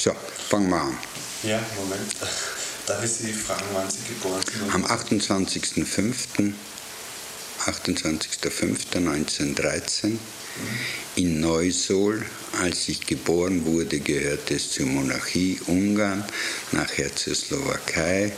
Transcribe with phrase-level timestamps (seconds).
[0.00, 0.96] So, fangen wir an.
[1.42, 2.16] Ja, Moment.
[2.86, 4.74] Darf ich Sie fragen, wann Sie geboren sind?
[4.74, 6.54] Am 28.05.
[7.66, 10.16] 28.05.1913
[11.16, 12.24] in Neusohl.
[12.62, 16.24] Als ich geboren wurde, gehörte es zur Monarchie Ungarn,
[16.72, 18.32] nachher zur Slowakei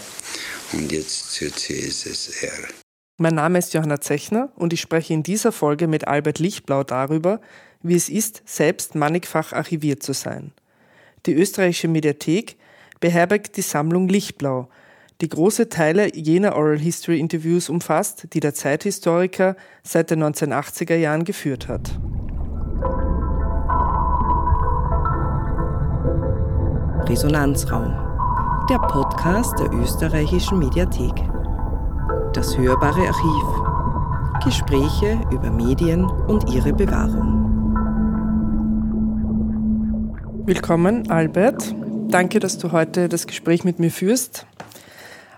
[0.73, 2.71] und jetzt zur CSSR.
[3.19, 7.41] Mein Name ist Johanna Zechner und ich spreche in dieser Folge mit Albert Lichtblau darüber,
[7.83, 10.51] wie es ist, selbst mannigfach archiviert zu sein.
[11.27, 12.57] Die österreichische Mediathek
[12.99, 14.69] beherbergt die Sammlung Lichtblau,
[15.21, 21.25] die große Teile jener Oral History Interviews umfasst, die der Zeithistoriker seit den 1980er Jahren
[21.25, 21.93] geführt hat.
[27.09, 27.95] Resonanzraum,
[28.69, 31.15] der Podcast der österreichischen Mediathek.
[32.33, 34.45] Das hörbare Archiv.
[34.45, 37.42] Gespräche über Medien und ihre Bewahrung.
[40.45, 41.73] Willkommen, Albert.
[42.09, 44.45] Danke, dass du heute das Gespräch mit mir führst.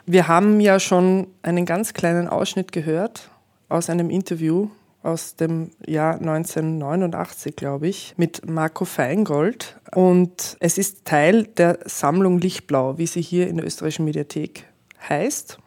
[0.07, 3.29] Wir haben ja schon einen ganz kleinen Ausschnitt gehört
[3.69, 4.71] aus einem Interview
[5.03, 9.79] aus dem Jahr 1989, glaube ich, mit Marco Feingold.
[9.95, 14.65] Und es ist Teil der Sammlung Lichtblau, wie sie hier in der österreichischen Mediathek
[15.07, 15.59] heißt.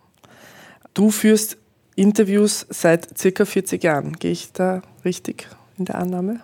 [0.95, 1.57] Du führst
[1.95, 4.13] Interviews seit circa 40 Jahren.
[4.13, 5.47] Gehe ich da richtig
[5.77, 6.41] in der Annahme?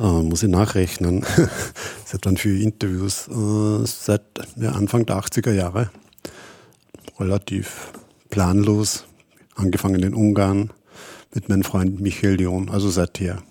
[0.00, 1.26] Uh, muss ich nachrechnen.
[2.06, 3.28] seit wann für Interviews?
[3.28, 4.22] Uh, seit
[4.56, 5.90] ja, Anfang der 80er Jahre.
[7.18, 7.92] Relativ
[8.30, 9.04] planlos.
[9.56, 10.72] Angefangen in Ungarn
[11.34, 13.42] mit meinem Freund Michael John, also seither.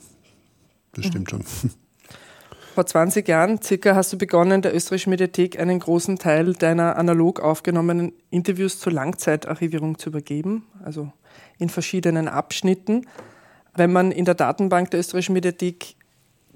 [0.94, 1.09] Das mhm.
[1.09, 1.44] stimmt schon.
[2.73, 7.42] Vor 20 Jahren circa hast du begonnen, der österreichischen Mediathek einen großen Teil deiner analog
[7.42, 11.11] aufgenommenen Interviews zur Langzeitarchivierung zu übergeben, also
[11.59, 13.05] in verschiedenen Abschnitten.
[13.75, 15.95] Wenn man in der Datenbank der österreichischen Mediathek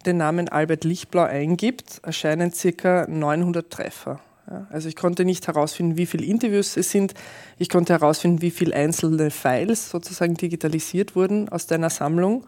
[0.06, 4.20] den Namen Albert Lichtblau eingibt, erscheinen circa 900 Treffer.
[4.50, 7.14] Ja, also ich konnte nicht herausfinden, wie viele Interviews es sind.
[7.58, 12.46] Ich konnte herausfinden, wie viele einzelne Files sozusagen digitalisiert wurden aus deiner Sammlung.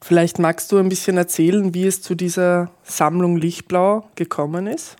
[0.00, 4.96] Vielleicht magst du ein bisschen erzählen, wie es zu dieser Sammlung Lichtblau gekommen ist?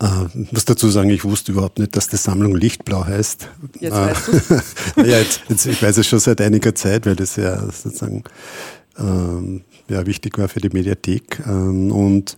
[0.00, 3.48] Ich äh, muss dazu sagen, ich wusste überhaupt nicht, dass die Sammlung Lichtblau heißt.
[3.80, 7.16] Jetzt äh, weißt du ja, jetzt, jetzt, Ich weiß es schon seit einiger Zeit, weil
[7.16, 8.24] das ja sozusagen
[8.98, 11.40] ähm, ja, wichtig war für die Mediathek.
[11.46, 12.36] Ähm, und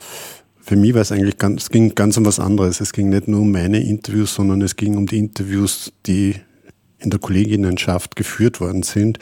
[0.60, 2.81] für mich war es eigentlich ganz, es ging ganz um was anderes.
[2.81, 6.34] Es ging nicht nur um meine Interviews, sondern es ging um die Interviews, die
[6.98, 9.19] in der Kolleginnenschaft geführt worden sind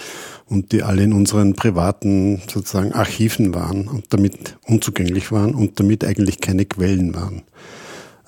[0.47, 6.05] und die alle in unseren privaten sozusagen Archiven waren und damit unzugänglich waren und damit
[6.05, 7.43] eigentlich keine Quellen waren.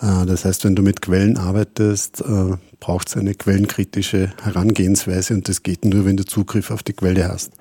[0.00, 5.48] Äh, das heißt, wenn du mit Quellen arbeitest, äh, braucht es eine quellenkritische Herangehensweise und
[5.48, 7.52] das geht nur, wenn du Zugriff auf die Quelle hast.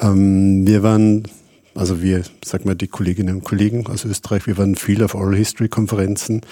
[0.00, 1.24] Ähm, wir waren,
[1.74, 5.36] also wir, sag mal, die Kolleginnen und Kollegen aus Österreich, wir waren viel auf Oral
[5.36, 6.42] History Konferenzen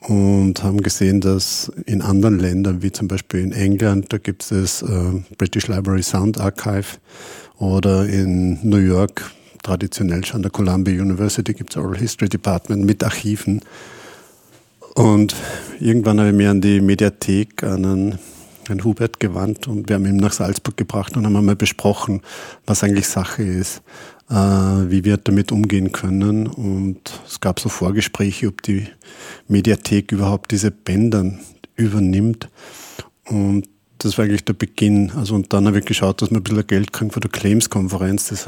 [0.00, 4.82] und haben gesehen, dass in anderen Ländern, wie zum Beispiel in England, da gibt es
[4.82, 4.86] äh,
[5.36, 6.98] British Library Sound Archive
[7.58, 9.30] oder in New York,
[9.62, 13.60] traditionell schon an der Columbia University gibt es Oral History Department mit Archiven.
[14.94, 15.34] Und
[15.78, 18.18] irgendwann habe ich mir an die Mediathek einen
[18.70, 22.22] Herrn Hubert gewandt und wir haben ihn nach Salzburg gebracht und haben einmal besprochen,
[22.66, 23.82] was eigentlich Sache ist,
[24.30, 26.46] äh, wie wir damit umgehen können.
[26.46, 28.86] Und es gab so Vorgespräche, ob die
[29.48, 31.32] Mediathek überhaupt diese Bänder
[31.76, 32.48] übernimmt.
[33.26, 35.10] Und das war eigentlich der Beginn.
[35.10, 38.28] Also und dann habe ich geschaut, dass wir ein bisschen Geld kriegen für die Claims-Konferenz.
[38.28, 38.46] Das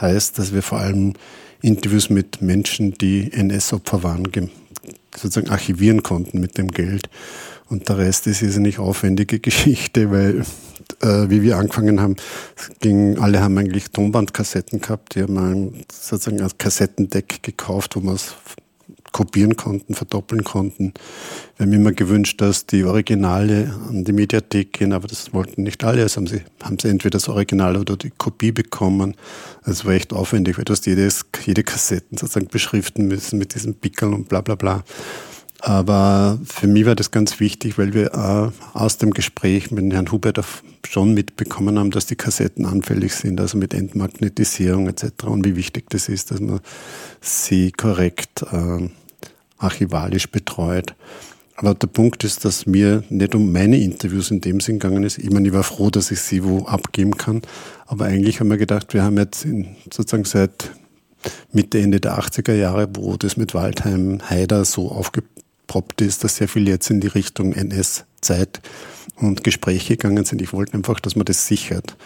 [0.00, 1.14] heißt, dass wir vor allem
[1.62, 4.28] Interviews mit Menschen, die NS-Opfer waren,
[5.16, 7.08] sozusagen archivieren konnten mit dem Geld.
[7.68, 10.44] Und der Rest ist jetzt nicht aufwendige Geschichte, weil
[11.00, 12.16] äh, wie wir angefangen haben,
[12.80, 18.16] ging, alle haben eigentlich Tonbandkassetten gehabt, die haben ein, sozusagen ein Kassettendeck gekauft, wo man
[18.16, 18.34] es
[19.12, 20.94] kopieren konnten, verdoppeln konnten.
[21.56, 25.84] Wir haben immer gewünscht, dass die Originale an die Mediathek gehen, aber das wollten nicht
[25.84, 26.02] alle.
[26.02, 29.14] Also haben sie, haben sie entweder das Original oder die Kopie bekommen.
[29.64, 33.74] Das war echt aufwendig, weil du hast jedes, jede Kassetten sozusagen beschriften müssen mit diesen
[33.74, 34.82] Pickeln und bla bla bla.
[35.64, 40.40] Aber für mich war das ganz wichtig, weil wir aus dem Gespräch mit Herrn Hubert
[40.84, 45.24] schon mitbekommen haben, dass die Kassetten anfällig sind, also mit Entmagnetisierung etc.
[45.26, 46.58] und wie wichtig das ist, dass man
[47.20, 48.88] sie korrekt äh,
[49.56, 50.96] archivalisch betreut.
[51.54, 55.18] Aber der Punkt ist, dass mir nicht um meine Interviews in dem Sinn gegangen ist.
[55.18, 57.42] Ich meine, ich war froh, dass ich sie wo abgeben kann.
[57.86, 60.72] Aber eigentlich haben wir gedacht, wir haben jetzt in, sozusagen seit
[61.52, 65.22] Mitte, Ende der 80er Jahre, wo das mit Waldheim Haider so aufge
[65.72, 68.60] aufgepoppt ist, dass sehr viel jetzt in die Richtung NS-Zeit
[69.16, 70.42] und Gespräche gegangen sind.
[70.42, 71.96] Ich wollte einfach, dass man das sichert.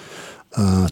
[0.52, 0.86] Äh,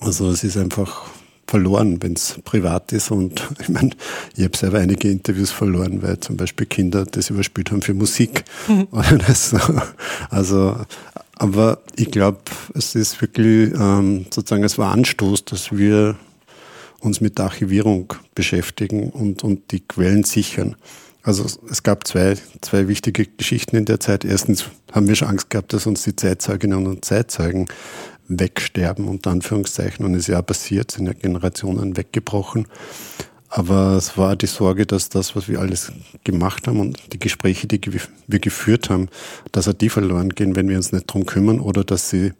[0.00, 1.06] also es ist einfach
[1.46, 3.10] verloren, wenn es privat ist.
[3.10, 3.90] Und ich meine,
[4.36, 8.44] ich habe selber einige Interviews verloren, weil zum Beispiel Kinder das überspielt haben für Musik.
[8.68, 8.88] Mhm.
[10.30, 10.76] also,
[11.36, 12.40] aber ich glaube,
[12.74, 16.16] es ist wirklich ähm, sozusagen, es war Anstoß, dass wir
[17.00, 20.74] uns mit der Archivierung beschäftigen und, und die Quellen sichern.
[21.28, 24.24] Also es gab zwei, zwei wichtige Geschichten in der Zeit.
[24.24, 27.66] Erstens haben wir schon Angst gehabt, dass uns die Zeitzeuginnen und Zeitzeugen
[28.28, 30.06] wegsterben, unter Anführungszeichen.
[30.06, 32.66] Und es ist ja passiert, sind ja Generationen weggebrochen.
[33.50, 35.92] Aber es war die Sorge, dass das, was wir alles
[36.24, 37.78] gemacht haben und die Gespräche, die
[38.26, 39.10] wir geführt haben,
[39.52, 42.32] dass auch die verloren gehen, wenn wir uns nicht drum kümmern oder dass sie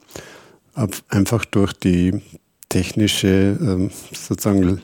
[1.11, 2.23] einfach durch die
[2.68, 4.80] technische ähm, sozusagen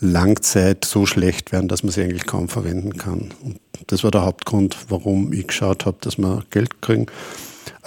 [0.00, 3.32] Langzeit so schlecht werden, dass man sie eigentlich kaum verwenden kann.
[3.42, 7.06] Und das war der Hauptgrund, warum ich geschaut habe, dass wir Geld kriegen.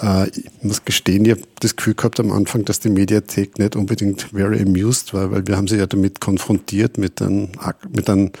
[0.00, 3.76] Äh, ich muss gestehen, ich habe das Gefühl gehabt am Anfang, dass die Mediathek nicht
[3.76, 7.50] unbedingt very amused war, weil wir haben sie ja damit konfrontiert mit einem,
[7.90, 8.32] mit einem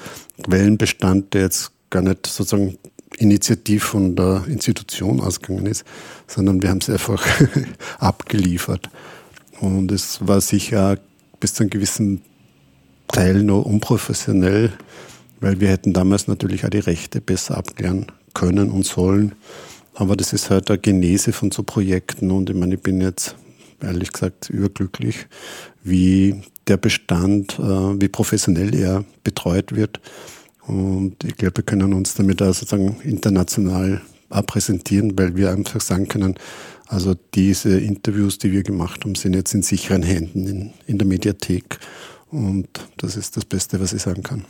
[0.42, 2.78] Quellenbestand, der jetzt gar nicht sozusagen
[3.18, 5.84] initiativ von der Institution ausgegangen ist,
[6.26, 7.24] sondern wir haben sie einfach
[7.98, 8.90] abgeliefert.
[9.60, 10.98] Und es war sicher
[11.40, 12.22] bis zu einem gewissen
[13.08, 14.72] Teil noch unprofessionell,
[15.40, 19.34] weil wir hätten damals natürlich auch die Rechte besser abklären können und sollen.
[19.94, 23.36] Aber das ist halt eine Genese von so Projekten und ich meine, ich bin jetzt
[23.80, 25.26] ehrlich gesagt überglücklich,
[25.82, 30.00] wie der Bestand, äh, wie professionell er betreut wird.
[30.66, 34.02] Und ich glaube, wir können uns damit auch sozusagen international
[34.46, 36.34] präsentieren, weil wir einfach sagen können,
[36.88, 41.06] also diese Interviews, die wir gemacht haben, sind jetzt in sicheren Händen in, in der
[41.06, 41.78] Mediathek.
[42.30, 44.44] Und das ist das Beste, was ich sagen kann.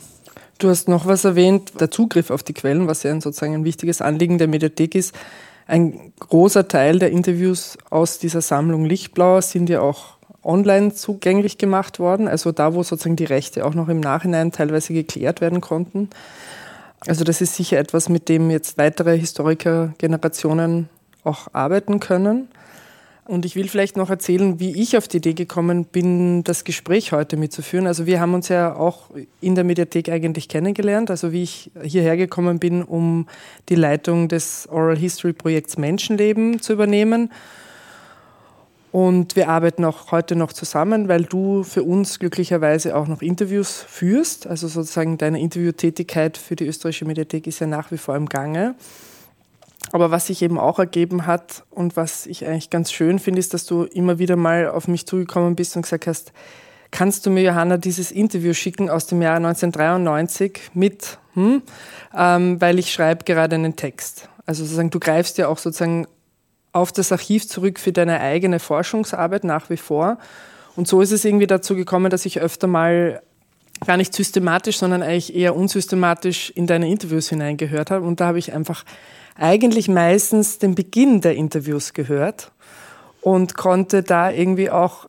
[0.59, 4.01] Du hast noch was erwähnt, der Zugriff auf die Quellen, was ja sozusagen ein wichtiges
[4.01, 5.13] Anliegen der Mediathek ist.
[5.67, 11.99] Ein großer Teil der Interviews aus dieser Sammlung Lichtblau sind ja auch online zugänglich gemacht
[11.99, 16.09] worden, also da, wo sozusagen die Rechte auch noch im Nachhinein teilweise geklärt werden konnten.
[17.05, 20.89] Also das ist sicher etwas, mit dem jetzt weitere Historikergenerationen
[21.27, 22.47] auch arbeiten können.
[23.27, 27.11] Und ich will vielleicht noch erzählen, wie ich auf die Idee gekommen bin, das Gespräch
[27.11, 27.85] heute mitzuführen.
[27.85, 29.09] Also wir haben uns ja auch
[29.41, 31.11] in der Mediathek eigentlich kennengelernt.
[31.11, 33.27] Also wie ich hierher gekommen bin, um
[33.67, 37.29] die Leitung des Oral History Projekts Menschenleben zu übernehmen.
[38.93, 43.83] Und wir arbeiten auch heute noch zusammen, weil du für uns glücklicherweise auch noch Interviews
[43.85, 44.47] führst.
[44.47, 48.75] Also sozusagen deine Interviewtätigkeit für die österreichische Mediathek ist ja nach wie vor im Gange.
[49.91, 53.53] Aber was sich eben auch ergeben hat und was ich eigentlich ganz schön finde, ist,
[53.53, 56.33] dass du immer wieder mal auf mich zugekommen bist und gesagt hast,
[56.91, 61.61] kannst du mir, Johanna, dieses Interview schicken aus dem Jahr 1993 mit, hm,
[62.15, 64.29] ähm, weil ich schreibe gerade einen Text.
[64.45, 66.07] Also sozusagen, du greifst ja auch sozusagen
[66.73, 70.17] auf das Archiv zurück für deine eigene Forschungsarbeit nach wie vor.
[70.75, 73.21] Und so ist es irgendwie dazu gekommen, dass ich öfter mal
[73.85, 78.05] gar nicht systematisch, sondern eigentlich eher unsystematisch in deine Interviews hineingehört habe.
[78.05, 78.83] Und da habe ich einfach
[79.37, 82.51] eigentlich meistens den Beginn der Interviews gehört
[83.21, 85.05] und konnte da irgendwie auch,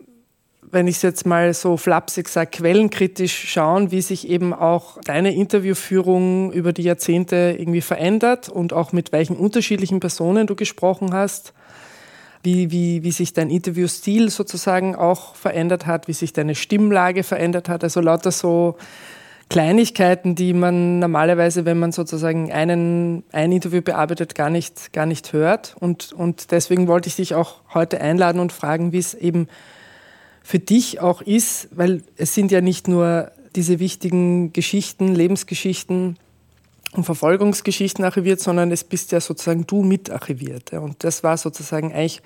[0.71, 5.35] wenn ich es jetzt mal so flapsig sage, quellenkritisch schauen, wie sich eben auch deine
[5.35, 11.55] Interviewführung über die Jahrzehnte irgendwie verändert und auch mit welchen unterschiedlichen Personen du gesprochen hast.
[12.45, 17.69] Wie, wie, wie sich dein Interviewstil sozusagen auch verändert hat, wie sich deine Stimmlage verändert
[17.69, 17.83] hat.
[17.83, 18.77] Also lauter so
[19.49, 25.33] Kleinigkeiten, die man normalerweise, wenn man sozusagen einen, ein Interview bearbeitet, gar nicht, gar nicht
[25.33, 25.75] hört.
[25.81, 29.49] Und, und deswegen wollte ich dich auch heute einladen und fragen, wie es eben
[30.43, 36.19] für dich auch ist, weil es sind ja nicht nur diese wichtigen Geschichten, Lebensgeschichten
[36.93, 40.73] und Verfolgungsgeschichten archiviert, sondern es bist ja sozusagen du mit archiviert.
[40.75, 42.23] Und das war sozusagen eigentlich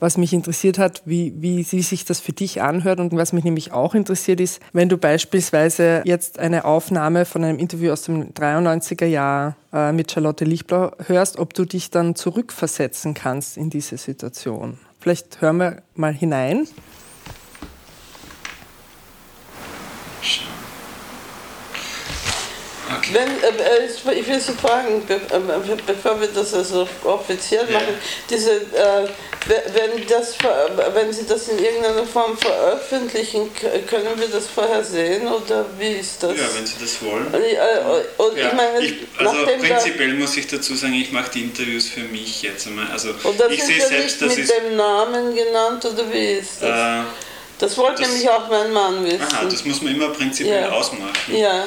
[0.00, 2.98] was mich interessiert hat, wie, wie, wie sich das für dich anhört.
[2.98, 7.58] Und was mich nämlich auch interessiert ist, wenn du beispielsweise jetzt eine Aufnahme von einem
[7.58, 13.14] Interview aus dem 93er Jahr äh, mit Charlotte Lichtblau hörst, ob du dich dann zurückversetzen
[13.14, 14.78] kannst in diese Situation.
[14.98, 16.66] Vielleicht hören wir mal hinein.
[22.96, 22.99] Okay.
[23.12, 25.18] Wenn, äh, äh ich will Sie fragen, äh,
[25.86, 27.78] bevor wir das also offiziell ja.
[27.78, 27.94] machen,
[28.28, 29.08] diese, äh,
[29.46, 30.34] wenn, das,
[30.94, 33.50] wenn Sie das in irgendeiner Form veröffentlichen,
[33.88, 36.36] können wir das vorher sehen oder wie ist das?
[36.36, 37.32] Ja, wenn Sie das wollen.
[37.34, 41.42] Äh, und ja, ich meine, ich, also prinzipiell muss ich dazu sagen, ich mache die
[41.42, 42.86] Interviews für mich jetzt einmal.
[42.92, 47.06] Also das ich sehe selbst, nicht mit dem Namen genannt oder wie ist das?
[47.58, 49.20] Das wollte nämlich auch mein Mann wissen.
[49.20, 50.70] Aha, das muss man immer prinzipiell ja.
[50.70, 51.12] ausmachen.
[51.28, 51.66] Ja.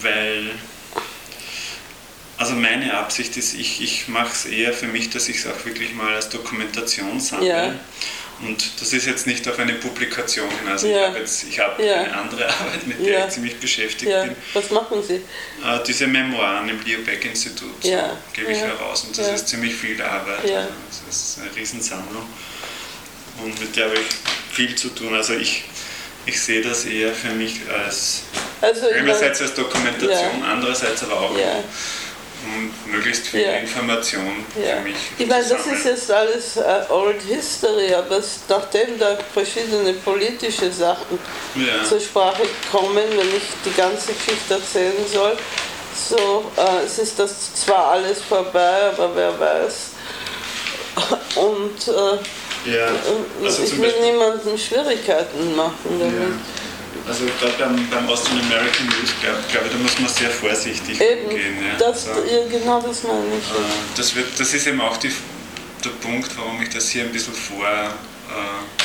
[0.00, 0.50] Weil,
[2.38, 5.64] also meine Absicht ist, ich, ich mache es eher für mich, dass ich es auch
[5.64, 7.48] wirklich mal als Dokumentation sammle.
[7.48, 7.74] Ja.
[8.42, 10.68] Und das ist jetzt nicht auf eine Publikation hin.
[10.68, 11.14] Also ja.
[11.16, 11.94] ich habe hab ja.
[11.94, 13.26] eine andere Arbeit, mit der ja.
[13.26, 14.36] ich ziemlich beschäftigt bin.
[14.52, 15.14] Was machen Sie?
[15.14, 18.16] Äh, diese Memoiren im Leo Beck Institut ja.
[18.34, 19.04] gebe ich heraus.
[19.04, 20.40] Und das ist ziemlich viel Arbeit.
[20.40, 20.68] Also
[21.06, 22.26] das ist eine Riesensammlung.
[23.42, 24.06] Und mit der habe ich
[24.52, 25.14] viel zu tun.
[25.14, 25.64] Also ich,
[26.26, 28.22] ich sehe das eher für mich als
[28.60, 33.56] also einerseits als Dokumentation, andererseits aber auch um möglichst viel ja.
[33.56, 34.76] Information ja.
[34.76, 34.96] für mich.
[35.18, 41.18] Ich meine, das ist jetzt alles uh, Old History, aber nachdem da verschiedene politische Sachen
[41.54, 41.84] ja.
[41.84, 45.36] zur Sprache kommen, wenn ich die ganze Geschichte erzählen soll,
[46.08, 49.90] so uh, es ist das zwar alles vorbei, aber wer weiß.
[51.36, 51.88] Und
[52.64, 56.38] uh, also ich will niemandem Schwierigkeiten machen damit.
[57.08, 61.00] Also gerade beim, beim Austrian American News, glaube glaub ich, da muss man sehr vorsichtig
[61.00, 61.56] eben, umgehen.
[61.62, 61.78] Ja.
[61.78, 63.50] Das, also, ja, genau das meine ich.
[63.50, 65.12] Äh, das, wird, das ist eben auch die,
[65.84, 67.94] der Punkt, warum ich das hier ein bisschen vorbereiten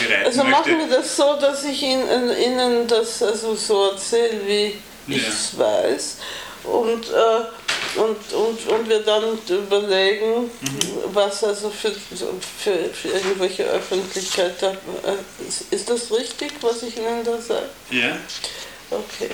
[0.08, 0.52] äh, Also möchte.
[0.52, 4.76] machen wir das so, dass ich Ihnen, Ihnen das also so erzähle, wie
[5.08, 6.18] ich es weiß.
[6.64, 7.61] Und äh,
[7.96, 10.50] und, und, und wir dann überlegen, mhm.
[11.14, 14.76] was also für, für, für irgendwelche Öffentlichkeit da
[15.48, 15.72] ist.
[15.72, 17.70] Ist das richtig, was ich Ihnen da sage?
[17.90, 18.18] Ja.
[18.90, 19.30] Okay.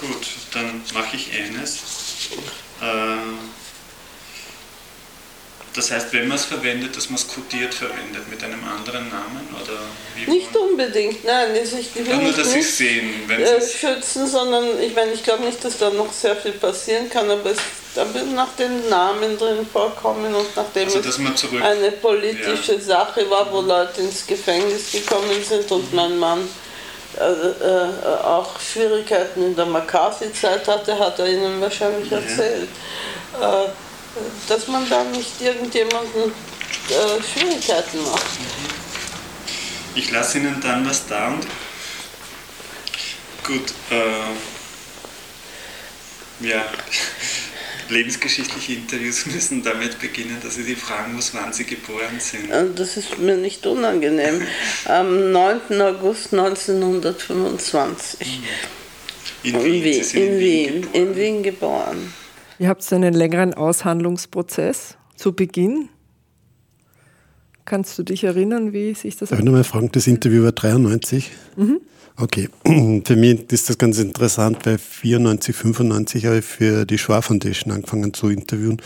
[0.00, 1.78] Gut, dann mache ich eines.
[2.80, 3.65] Äh,
[5.76, 9.48] das heißt, wenn man es verwendet, dass man es kodiert verwendet mit einem anderen Namen?
[9.62, 9.80] Oder
[10.26, 11.54] nicht unbedingt, nein.
[11.56, 15.62] Ich will nur, dass nicht sehen, wenn äh, schützen, sondern ich meine, ich glaube nicht,
[15.64, 17.58] dass da noch sehr viel passieren kann, aber es
[17.96, 21.18] da wird nach den Namen drin vorkommen und nachdem also, es
[21.62, 22.80] eine politische ja.
[22.80, 26.46] Sache war, wo Leute ins Gefängnis gekommen sind und mein Mann
[27.18, 32.68] äh, äh, auch Schwierigkeiten in der McCarthy-Zeit hatte, hat er ihnen wahrscheinlich erzählt.
[33.40, 33.64] Ja.
[33.64, 33.68] Äh,
[34.48, 36.32] dass man da nicht irgendjemanden
[36.88, 38.24] äh, Schwierigkeiten macht.
[39.94, 41.46] Ich lasse Ihnen dann was da und
[43.44, 44.34] gut, äh,
[46.46, 46.64] ja,
[47.88, 52.50] lebensgeschichtliche Interviews müssen damit beginnen, dass Sie fragen muss, wann Sie geboren sind.
[52.78, 54.42] Das ist mir nicht unangenehm.
[54.86, 55.80] Am 9.
[55.80, 58.40] August 1925.
[59.44, 59.74] In Wien.
[59.74, 62.12] In Wien, in Wien, in Wien geboren.
[62.58, 65.88] Ihr habt einen längeren Aushandlungsprozess zu Beginn.
[67.66, 69.30] Kannst du dich erinnern, wie sich das...
[69.30, 71.32] Darf ich nochmal fragen, das Interview war 93?
[71.56, 71.80] Mhm.
[72.16, 72.48] Okay,
[73.04, 77.72] für mich ist das ganz interessant, weil 94, 95 habe ich für die Schwar Foundation
[77.72, 78.80] angefangen zu interviewen.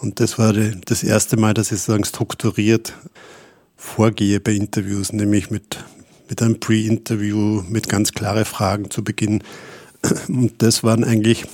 [0.00, 2.94] Und das war das erste Mal, dass ich sozusagen strukturiert
[3.76, 5.78] vorgehe bei Interviews, nämlich mit,
[6.28, 9.44] mit einem Pre-Interview, mit ganz klaren Fragen zu Beginn.
[10.28, 11.44] Und das waren eigentlich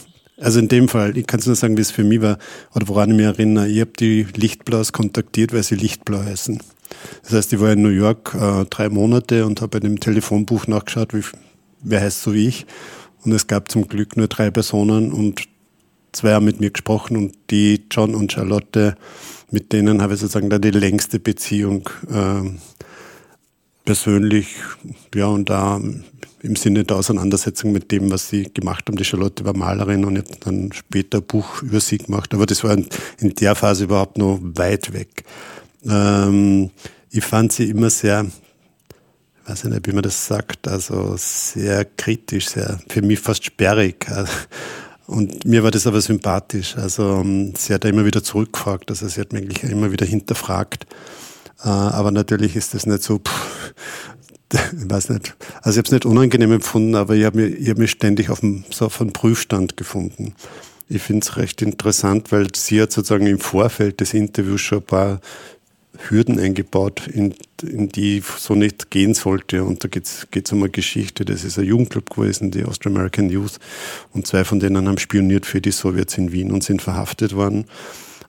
[0.40, 2.38] also in dem Fall, ich kann es nur sagen, wie es für mich war
[2.74, 3.68] oder woran ich mich erinnere.
[3.68, 6.60] Ich habe die Lichtblaus kontaktiert, weil sie Lichtblau heißen.
[7.22, 10.66] Das heißt, ich war in New York äh, drei Monate und habe bei dem Telefonbuch
[10.66, 11.22] nachgeschaut, wie,
[11.82, 12.66] wer heißt so wie ich.
[13.24, 15.42] Und es gab zum Glück nur drei Personen und
[16.12, 18.96] zwei haben mit mir gesprochen und die John und Charlotte,
[19.50, 22.50] mit denen habe ich sozusagen da die längste Beziehung äh,
[23.84, 24.48] persönlich,
[25.14, 25.80] ja, und da
[26.42, 28.96] im Sinne der Auseinandersetzung mit dem, was sie gemacht haben.
[28.96, 32.64] Die Charlotte war Malerin und hat dann später ein Buch über sie gemacht, aber das
[32.64, 32.76] war
[33.18, 35.24] in der Phase überhaupt noch weit weg.
[35.86, 36.70] Ähm,
[37.10, 38.26] ich fand sie immer sehr,
[39.42, 44.06] ich weiß nicht, wie man das sagt, also sehr kritisch, sehr, für mich fast sperrig.
[45.06, 46.76] Und mir war das aber sympathisch.
[46.76, 50.06] Also ähm, sie hat da immer wieder zurückgefragt, also sie hat mich eigentlich immer wieder
[50.06, 50.86] hinterfragt.
[51.64, 53.74] Äh, aber natürlich ist das nicht so, pff,
[54.52, 57.78] ich weiß nicht, also ich habe es nicht unangenehm empfunden, aber ich habe mich, hab
[57.78, 60.34] mich ständig auf dem, so auf einem Prüfstand gefunden.
[60.88, 64.84] Ich finde es recht interessant, weil sie hat sozusagen im Vorfeld des Interviews schon ein
[64.84, 65.20] paar
[66.08, 69.64] Hürden eingebaut, in, in die so nicht gehen sollte.
[69.64, 71.24] Und da geht es um eine Geschichte.
[71.24, 73.58] Das ist ein Jugendclub gewesen, die Austro-American Youth.
[74.12, 77.66] Und zwei von denen haben spioniert für die Sowjets in Wien und sind verhaftet worden,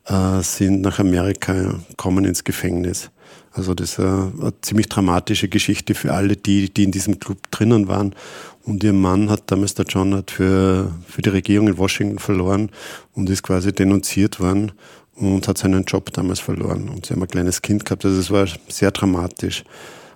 [0.06, 3.10] äh, sind nach Amerika, kommen ins Gefängnis.
[3.54, 7.88] Also das ist eine, ziemlich dramatische Geschichte für alle, die, die in diesem Club drinnen
[7.88, 8.16] waren.
[8.64, 12.70] Und ihr Mann hat damals, der John, hat für, für die Regierung in Washington verloren
[13.14, 14.72] und ist quasi denunziert worden
[15.16, 16.90] und hat seinen Job damals verloren.
[16.90, 18.06] Und sie haben ein kleines Kind gehabt.
[18.06, 19.64] Also es war sehr dramatisch.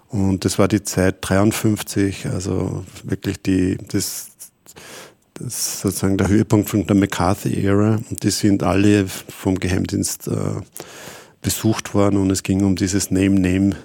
[0.10, 4.28] Und das war die Zeit 53, also wirklich die, das,
[5.34, 8.00] das sozusagen der Höhepunkt von der McCarthy-Ära.
[8.10, 10.62] Und die sind alle vom Geheimdienst äh,
[11.46, 13.76] besucht worden und es ging um dieses Name-Name.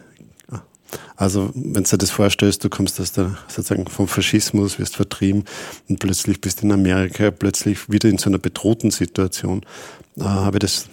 [1.14, 5.44] Also, wenn du dir das vorstellst, du kommst aus der, sozusagen vom Faschismus, wirst vertrieben
[5.86, 9.60] und plötzlich bist du in Amerika, plötzlich wieder in so einer bedrohten Situation,
[10.16, 10.86] äh, habe ich das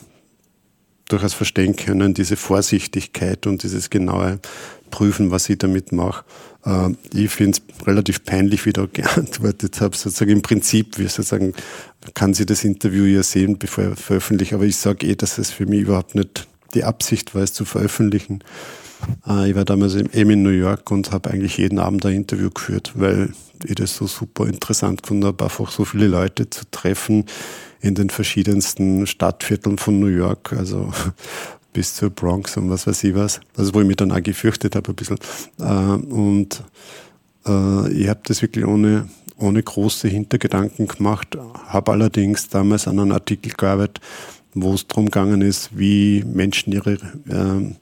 [1.08, 4.40] durchaus verstehen können, diese Vorsichtigkeit und dieses genaue
[4.92, 6.26] Prüfen, was ich damit mache.
[6.66, 9.96] Äh, ich finde es relativ peinlich, wie ich da geantwortet habe.
[9.96, 11.54] Sozusagen im Prinzip, wie sozusagen,
[12.14, 15.50] kann sie das Interview ja sehen, bevor er veröffentlicht, aber ich sage eh, dass es
[15.50, 18.44] für mich überhaupt nicht die Absicht war, es zu veröffentlichen.
[19.28, 22.50] Äh, ich war damals eben in New York und habe eigentlich jeden Abend ein Interview
[22.50, 23.32] geführt, weil
[23.64, 27.26] ich das so super interessant gefunden habe, einfach so viele Leute zu treffen
[27.82, 30.92] in den verschiedensten Stadtvierteln von New York, also
[31.74, 33.40] bis zur Bronx und was weiß ich was.
[33.56, 35.20] Also wo ich mich dann auch gefürchtet habe ein bisschen.
[35.60, 36.64] Äh, und
[37.46, 39.08] äh, ich habe das wirklich ohne,
[39.38, 44.02] ohne große Hintergedanken gemacht, habe allerdings damals an einem Artikel gearbeitet,
[44.54, 47.74] wo es darum gegangen ist, wie Menschen ihre, äh,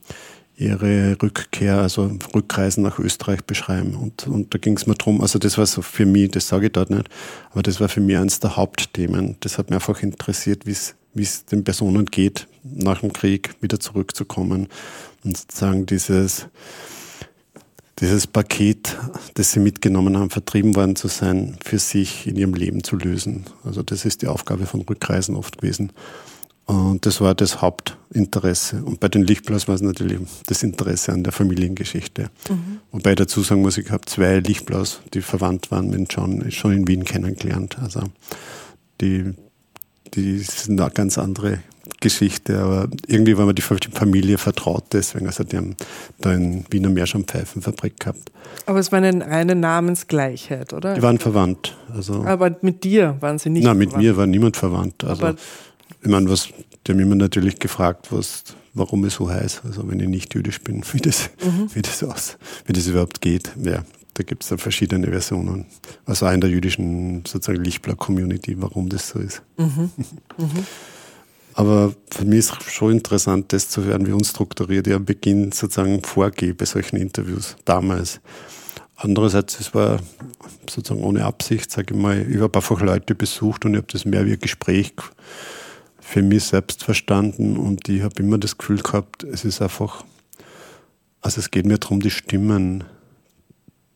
[0.58, 3.96] ihre Rückkehr, also Rückreisen nach Österreich beschreiben.
[3.96, 6.68] Und, und da ging es mir darum, also das war so für mich, das sage
[6.68, 7.10] ich dort nicht,
[7.52, 9.36] aber das war für mich eines der Hauptthemen.
[9.42, 14.68] Das hat mich einfach interessiert, wie es den Personen geht, nach dem Krieg wieder zurückzukommen
[15.24, 16.48] und sozusagen dieses,
[18.00, 18.98] dieses Paket,
[19.36, 23.46] das sie mitgenommen haben, vertrieben worden zu sein, für sich in ihrem Leben zu lösen.
[23.64, 25.92] Also das ist die Aufgabe von Rückreisen oft gewesen.
[26.66, 28.84] Und das war das Hauptinteresse.
[28.84, 32.30] Und bei den Lichtblaus war es natürlich das Interesse an der Familiengeschichte.
[32.50, 32.80] Mhm.
[32.92, 36.74] Wobei ich dazu sagen muss, ich habe zwei Lichtblaus, die verwandt waren mit John, schon
[36.74, 37.78] in Wien kennengelernt.
[37.80, 38.02] Also
[39.00, 39.34] die,
[40.16, 41.60] die sind eine ganz andere
[42.00, 45.28] Geschichte, aber irgendwie war mir die Familie vertraut deswegen.
[45.28, 45.76] Also die haben
[46.20, 48.32] da in Wiener Meerschaumpfeifenfabrik gehabt.
[48.66, 50.96] Aber es war eine reine Namensgleichheit, oder?
[50.96, 51.78] Die waren verwandt.
[51.94, 55.04] Also aber mit dir waren sie nicht Nein, mit mir war niemand verwandt.
[55.04, 55.36] Also aber
[56.06, 56.50] ich meine, was,
[56.86, 58.44] die haben immer natürlich gefragt, was,
[58.76, 59.64] warum es so heißt.
[59.66, 61.70] Also wenn ich nicht jüdisch bin, wie das, mhm.
[61.74, 63.52] wie das aus, wie das überhaupt geht.
[63.64, 63.84] Ja,
[64.14, 65.66] da gibt es dann verschiedene Versionen.
[66.06, 69.42] Also auch in der jüdischen sozusagen Lichtblau-Community, warum das so ist.
[69.58, 69.90] Mhm.
[70.38, 70.66] Mhm.
[71.56, 76.04] Aber für mich ist schon interessant, das zu hören, wie unstrukturiert ich am Beginn sozusagen
[76.04, 78.20] vorgehe bei solchen Interviews damals.
[78.98, 80.00] Andererseits, es war
[80.70, 84.06] sozusagen ohne Absicht, sage ich mal, ich habe einfach Leute besucht und ich habe das
[84.06, 84.94] mehr wie ein Gespräch
[86.08, 90.06] für mich selbst verstanden und ich habe immer das Gefühl gehabt, es ist einfach,
[91.20, 92.84] also es geht mir darum, die Stimmen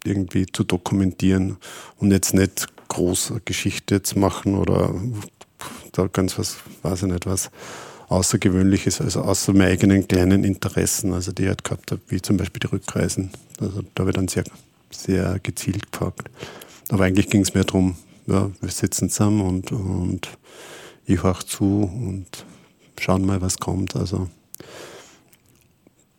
[0.03, 1.57] irgendwie zu dokumentieren
[1.97, 4.93] und jetzt nicht große Geschichte zu machen oder
[5.91, 7.51] da ganz was, weiß ich nicht, was
[8.07, 12.37] Außergewöhnliches, also außer meinen eigenen kleinen Interessen, also die ich halt gehabt habe, wie zum
[12.37, 13.29] Beispiel die Rückreisen.
[13.61, 14.45] Also da wird dann sehr,
[14.89, 16.27] sehr gezielt gefragt.
[16.89, 20.27] Aber eigentlich ging es mir darum, ja, wir sitzen zusammen und, und
[21.09, 22.45] ich höre zu und
[22.99, 23.95] schauen mal, was kommt.
[23.95, 24.29] Also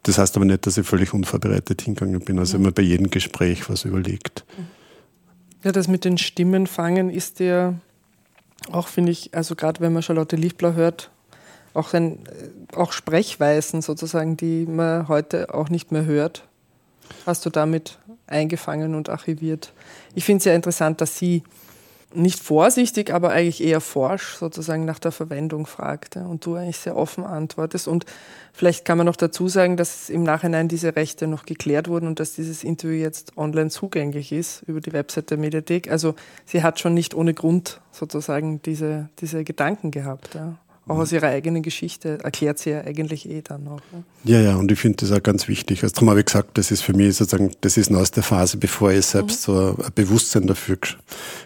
[0.02, 2.38] das heißt aber nicht, dass ich völlig unvorbereitet hingegangen bin.
[2.38, 4.44] Also immer bei jedem Gespräch was überlegt.
[5.62, 7.74] Ja, das mit den Stimmen fangen ist ja
[8.72, 11.10] auch, finde ich, also gerade wenn man Charlotte Lichtblau hört,
[11.72, 12.18] auch, ein,
[12.74, 16.44] auch Sprechweisen sozusagen, die man heute auch nicht mehr hört,
[17.26, 19.72] hast du damit eingefangen und archiviert.
[20.14, 21.42] Ich finde es ja interessant, dass sie
[22.12, 26.96] nicht vorsichtig, aber eigentlich eher forsch sozusagen nach der Verwendung fragte und du eigentlich sehr
[26.96, 27.86] offen antwortest.
[27.86, 28.04] Und
[28.52, 32.20] vielleicht kann man noch dazu sagen, dass im Nachhinein diese Rechte noch geklärt wurden und
[32.20, 35.90] dass dieses Interview jetzt online zugänglich ist über die Website der Mediathek.
[35.90, 40.34] Also sie hat schon nicht ohne Grund sozusagen diese, diese Gedanken gehabt.
[40.34, 40.58] Ja
[40.90, 43.80] auch aus ihrer eigenen Geschichte erklärt sie ja eigentlich eh dann noch.
[43.92, 44.02] Ne?
[44.24, 45.84] Ja, ja, und ich finde das auch ganz wichtig.
[45.84, 48.56] Also darum habe ich gesagt, das ist für mich sozusagen, das ist aus der Phase,
[48.56, 49.52] bevor ich selbst mhm.
[49.52, 50.78] so ein Bewusstsein dafür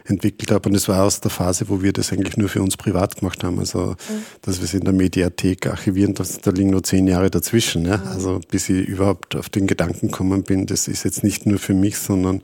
[0.07, 0.69] entwickelt habe.
[0.71, 3.45] Und es war aus der Phase, wo wir das eigentlich nur für uns privat gemacht
[3.45, 3.59] haben.
[3.59, 3.95] Also, mhm.
[4.41, 7.85] dass wir es in der Mediathek archivieren, das, da liegen nur zehn Jahre dazwischen.
[7.85, 7.99] Ja?
[7.99, 8.09] Mhm.
[8.09, 11.75] Also, bis ich überhaupt auf den Gedanken gekommen bin, das ist jetzt nicht nur für
[11.75, 12.41] mich, sondern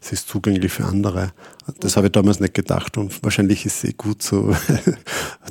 [0.00, 1.32] es ist zugänglich für andere.
[1.80, 4.54] Das habe ich damals nicht gedacht und wahrscheinlich ist es eh gut so.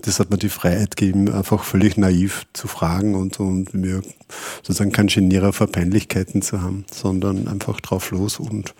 [0.04, 4.02] Das hat mir die Freiheit gegeben, einfach völlig naiv zu fragen und, und mir
[4.58, 8.74] sozusagen kein Genierer vor Peinlichkeiten zu haben, sondern einfach drauf los und,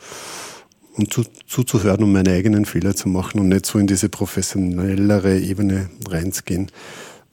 [0.94, 5.40] und zu, zuzuhören, um meine eigenen Fehler zu machen und nicht so in diese professionellere
[5.40, 6.72] Ebene reinzugehen.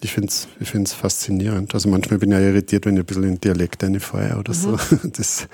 [0.00, 1.72] Ich finde es ich find's faszinierend.
[1.74, 4.70] Also manchmal bin ich ja irritiert, wenn ich ein bisschen in Dialekt reinfahre oder so.
[4.70, 5.12] Mhm.
[5.16, 5.46] Das,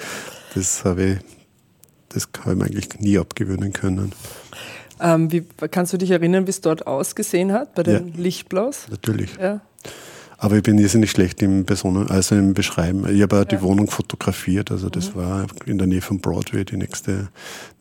[0.55, 1.40] das habe ich
[2.11, 4.13] das habe ich mir eigentlich nie abgewöhnen können.
[5.01, 8.87] Ähm, wie, kannst du dich erinnern, wie es dort ausgesehen hat bei den ja, Lichtblaus?
[8.91, 9.37] Natürlich.
[9.37, 9.63] Ja.
[10.43, 13.07] Aber ich bin irrsinnig schlecht im Personen, also im Beschreiben.
[13.15, 13.45] Ich habe ja.
[13.45, 15.15] die Wohnung fotografiert, also das mhm.
[15.17, 17.29] war in der Nähe von Broadway, die nächste,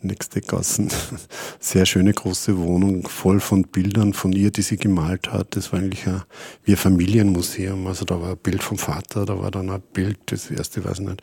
[0.01, 0.89] nächste Gassen.
[1.61, 5.55] Sehr schöne große Wohnung, voll von Bildern von ihr, die sie gemalt hat.
[5.55, 6.23] Das war eigentlich ein,
[6.65, 7.87] wie ein Familienmuseum.
[7.87, 10.99] Also da war ein Bild vom Vater, da war dann ein Bild, das erste weiß
[10.99, 11.21] ich nicht,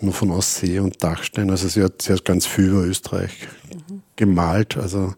[0.00, 1.50] nur von Aussee und Dachstein.
[1.50, 3.32] Also sie hat, sie hat ganz viel über Österreich
[3.74, 4.02] mhm.
[4.20, 5.14] Gemalt, also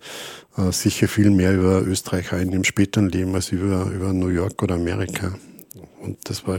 [0.57, 4.63] äh, sicher viel mehr über Österreich in ihrem späteren Leben als über, über New York
[4.63, 5.35] oder Amerika.
[6.01, 6.59] Und das war,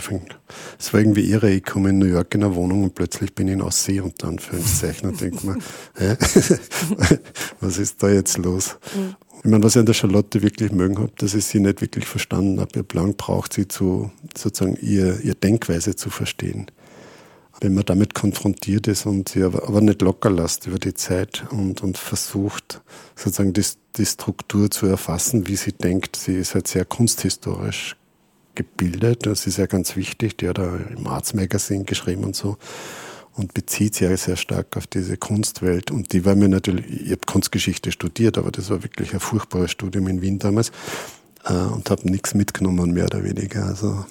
[0.77, 1.51] das war irgendwie irre.
[1.51, 4.27] Ich komme in New York in eine Wohnung und plötzlich bin ich in Aussee unter
[4.27, 5.57] Anführungszeichen und denke mir,
[5.97, 6.15] hä?
[7.59, 8.77] was ist da jetzt los?
[8.95, 9.15] Mhm.
[9.43, 12.05] Ich meine, was ich an der Charlotte wirklich mögen habe, dass ich sie nicht wirklich
[12.05, 12.71] verstanden habe.
[12.77, 16.67] Ihr Plan braucht sie zu, sozusagen ihr, ihr Denkweise zu verstehen.
[17.63, 21.45] Wenn man damit konfrontiert ist und sie aber, aber nicht locker lässt über die Zeit
[21.49, 22.81] und, und versucht,
[23.15, 23.63] sozusagen die,
[23.95, 26.17] die Struktur zu erfassen, wie sie denkt.
[26.17, 27.95] Sie ist halt sehr kunsthistorisch
[28.53, 29.25] gebildet.
[29.25, 30.37] Das ist ja ganz wichtig.
[30.39, 32.57] Die hat da im Arts Magazine geschrieben und so
[33.35, 35.89] und bezieht sich ja sehr stark auf diese Kunstwelt.
[35.89, 39.71] Und die war mir natürlich, ich habe Kunstgeschichte studiert, aber das war wirklich ein furchtbares
[39.71, 40.73] Studium in Wien damals
[41.45, 43.67] äh, und habe nichts mitgenommen, mehr oder weniger.
[43.67, 44.03] Also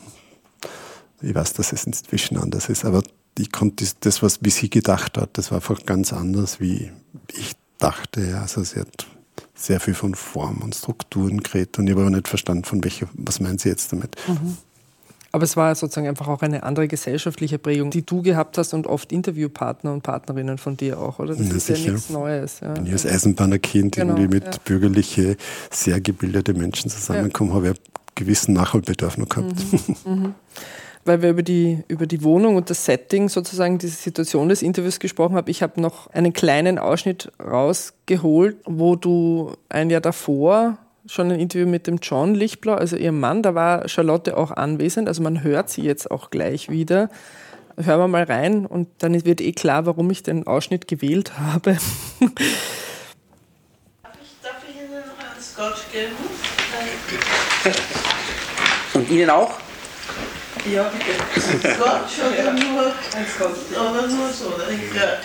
[1.20, 3.02] ich weiß, dass es inzwischen anders ist, aber
[3.38, 6.90] ich konnte das, was wie sie gedacht hat, das war einfach ganz anders, wie
[7.32, 8.38] ich dachte.
[8.40, 9.06] Also sie hat
[9.54, 13.08] sehr viel von Form und Strukturen geredet und ich habe aber nicht verstanden, von welcher,
[13.14, 14.16] was meint sie jetzt damit.
[14.28, 14.56] Mhm.
[15.34, 18.86] Aber es war sozusagen einfach auch eine andere gesellschaftliche Prägung, die du gehabt hast und
[18.86, 21.34] oft Interviewpartner und Partnerinnen von dir auch, oder?
[21.34, 21.86] Das ja, ist sicher.
[21.86, 22.60] ja nichts Neues.
[22.60, 22.76] Ja.
[22.76, 24.60] Wenn ich als Eisenbahnerkind genau, irgendwie mit ja.
[24.62, 25.38] bürgerliche,
[25.70, 27.78] sehr gebildete Menschen zusammenkomme, habe ich einen
[28.14, 29.54] gewissen Nachholbedarf noch gehabt.
[30.04, 30.12] Mhm.
[30.12, 30.34] Mhm.
[31.04, 35.00] Weil wir über die, über die Wohnung und das Setting, sozusagen diese Situation des Interviews
[35.00, 35.50] gesprochen haben.
[35.50, 41.66] Ich habe noch einen kleinen Ausschnitt rausgeholt, wo du ein Jahr davor schon ein Interview
[41.66, 45.70] mit dem John Lichtblau, also ihrem Mann, da war Charlotte auch anwesend, also man hört
[45.70, 47.10] sie jetzt auch gleich wieder.
[47.76, 51.78] Hören wir mal rein und dann wird eh klar, warum ich den Ausschnitt gewählt habe.
[54.02, 56.12] Darf ich, darf ich Ihnen noch einen Scotch geben?
[58.94, 59.52] Und Ihnen auch?
[60.64, 61.78] Ja, bitte.
[61.78, 63.78] Nur, ein Scotch.
[63.78, 64.52] oder nur so?
[64.94, 65.18] Ja.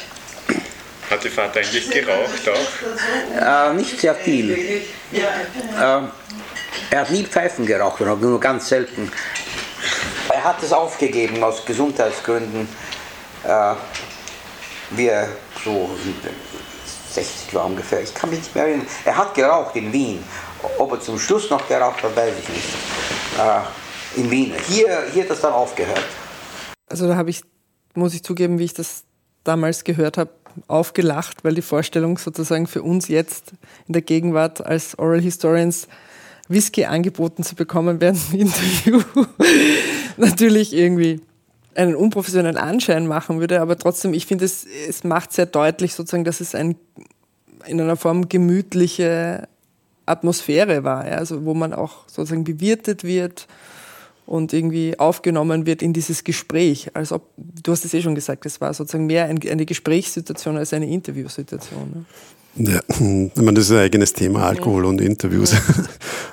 [1.10, 3.69] Hat die Vater eigentlich geraucht auch?
[3.69, 4.52] Äh, nicht sehr viel.
[4.52, 4.82] Äh,
[6.89, 9.12] er hat nie Pfeifen geraucht, nur ganz selten.
[10.30, 12.67] Er hat es aufgegeben aus Gesundheitsgründen.
[13.43, 13.73] Äh,
[14.91, 15.30] wir
[15.63, 15.89] so
[17.12, 18.88] 60 war ungefähr, ich kann mich nicht mehr erinnern.
[19.06, 20.23] Er hat geraucht in Wien.
[20.78, 22.69] Ob er zum Schluss noch geraucht hat, weiß ich nicht.
[23.38, 23.62] Äh,
[24.17, 24.51] in Wien.
[24.67, 26.03] Hier, hier hat das dann aufgehört.
[26.89, 27.41] Also da habe ich,
[27.93, 29.03] muss ich zugeben, wie ich das
[29.43, 30.32] damals gehört habe,
[30.67, 33.53] aufgelacht, weil die Vorstellung sozusagen für uns jetzt
[33.88, 35.88] in der Gegenwart als Oral Historians
[36.47, 39.01] Whisky angeboten zu bekommen während dem Interview
[40.17, 41.21] natürlich irgendwie
[41.75, 46.23] einen unprofessionellen Anschein machen würde, aber trotzdem, ich finde, es, es macht sehr deutlich sozusagen,
[46.23, 46.75] dass es ein,
[47.67, 49.47] in einer Form gemütliche
[50.08, 53.47] Atmosphäre war, ja, also wo man auch sozusagen bewirtet wird
[54.28, 56.92] und irgendwie aufgenommen wird in dieses Gespräch.
[56.94, 60.74] Als ob, du hast es eh schon gesagt, es war sozusagen mehr eine Gesprächssituation als
[60.74, 61.92] eine Interviewsituation.
[61.92, 62.06] Ne?
[62.60, 64.89] Ja, ich meine, das ist ein eigenes Thema, Alkohol ja.
[64.89, 65.52] und Interviews.
[65.52, 65.60] Ja.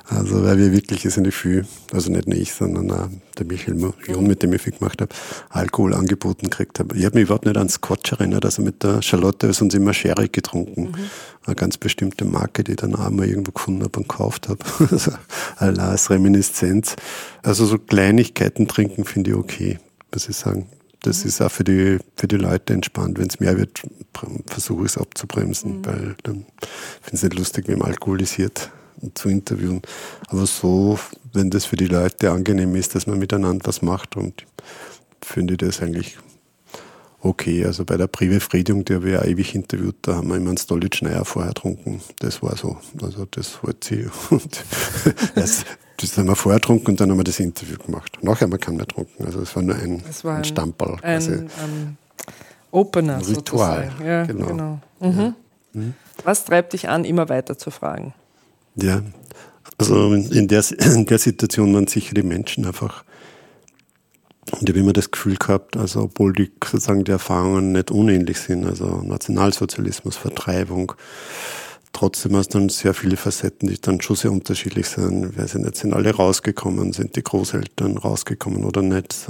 [0.06, 3.08] Also, weil wir wirklich sind ich viel, also nicht nur ich, sondern auch
[3.38, 5.12] der Michael Jon, mit dem ich viel gemacht habe,
[5.48, 6.94] Alkohol angeboten gekriegt habe.
[6.94, 9.94] Ich habe mich überhaupt nicht an Scotch erinnert, also mit der Charlotte ist uns immer
[9.94, 10.82] Sherry getrunken.
[10.82, 10.94] Mhm.
[11.46, 14.58] Eine ganz bestimmte Marke, die ich dann auch mal irgendwo gefunden habe und gekauft habe.
[15.56, 16.96] Also, als Reminiszenz.
[17.42, 19.78] Also, so Kleinigkeiten trinken finde ich okay,
[20.12, 20.66] muss ich sagen.
[21.04, 23.18] Das ist auch für die, für die Leute entspannt.
[23.18, 23.82] Wenn es mehr wird,
[24.46, 25.86] versuche ich es abzubremsen, mhm.
[25.86, 26.34] weil dann
[27.02, 28.70] finde ich es nicht lustig, wenn man alkoholisiert
[29.12, 29.82] zu interviewen.
[30.28, 30.98] Aber so,
[31.34, 34.46] wenn das für die Leute angenehm ist, dass man miteinander was macht und
[35.20, 36.16] finde ich das eigentlich
[37.20, 37.66] okay.
[37.66, 40.56] Also bei der Privefriedung, die habe ich ja ewig interviewt, da haben wir immer einen
[40.56, 42.00] Stolitsch Neuer vorher getrunken.
[42.20, 42.78] Das war so.
[43.02, 44.08] Also das wollte sie.
[44.30, 44.64] Und
[45.96, 48.18] das haben wir vorher getrunken und dann haben wir das Interview gemacht.
[48.22, 49.24] Nachher haben wir keinen mehr getrunken.
[49.24, 50.44] Also es war nur ein, war ein.
[51.02, 51.98] Ein, ein, ein
[52.70, 53.16] Opener.
[53.16, 53.92] Ein Ritual.
[54.04, 54.46] Ja, genau.
[54.46, 54.80] genau.
[55.00, 55.18] Mhm.
[55.18, 55.34] Ja.
[55.72, 55.94] Mhm.
[56.24, 58.14] Was treibt dich an, immer weiter zu fragen?
[58.76, 59.02] Ja,
[59.78, 63.04] also in der, in der Situation waren sicher die Menschen einfach.
[64.52, 68.38] Und ich habe immer das Gefühl gehabt, also obwohl die sozusagen die Erfahrungen nicht unähnlich
[68.38, 70.92] sind, also Nationalsozialismus, Vertreibung,
[71.94, 75.36] trotzdem hast du dann sehr viele Facetten, die dann schon sehr unterschiedlich sind.
[75.36, 79.26] Wer sind jetzt, sind alle rausgekommen, sind die Großeltern rausgekommen oder nicht?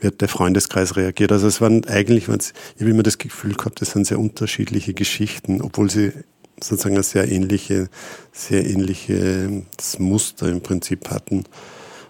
[0.00, 1.30] Wie hat der Freundeskreis reagiert?
[1.30, 5.62] Also es waren eigentlich, ich habe immer das Gefühl gehabt, das sind sehr unterschiedliche Geschichten,
[5.62, 6.12] obwohl sie
[6.60, 7.88] sozusagen ein sehr ähnliche,
[8.32, 11.44] sehr ähnliches Muster im Prinzip hatten.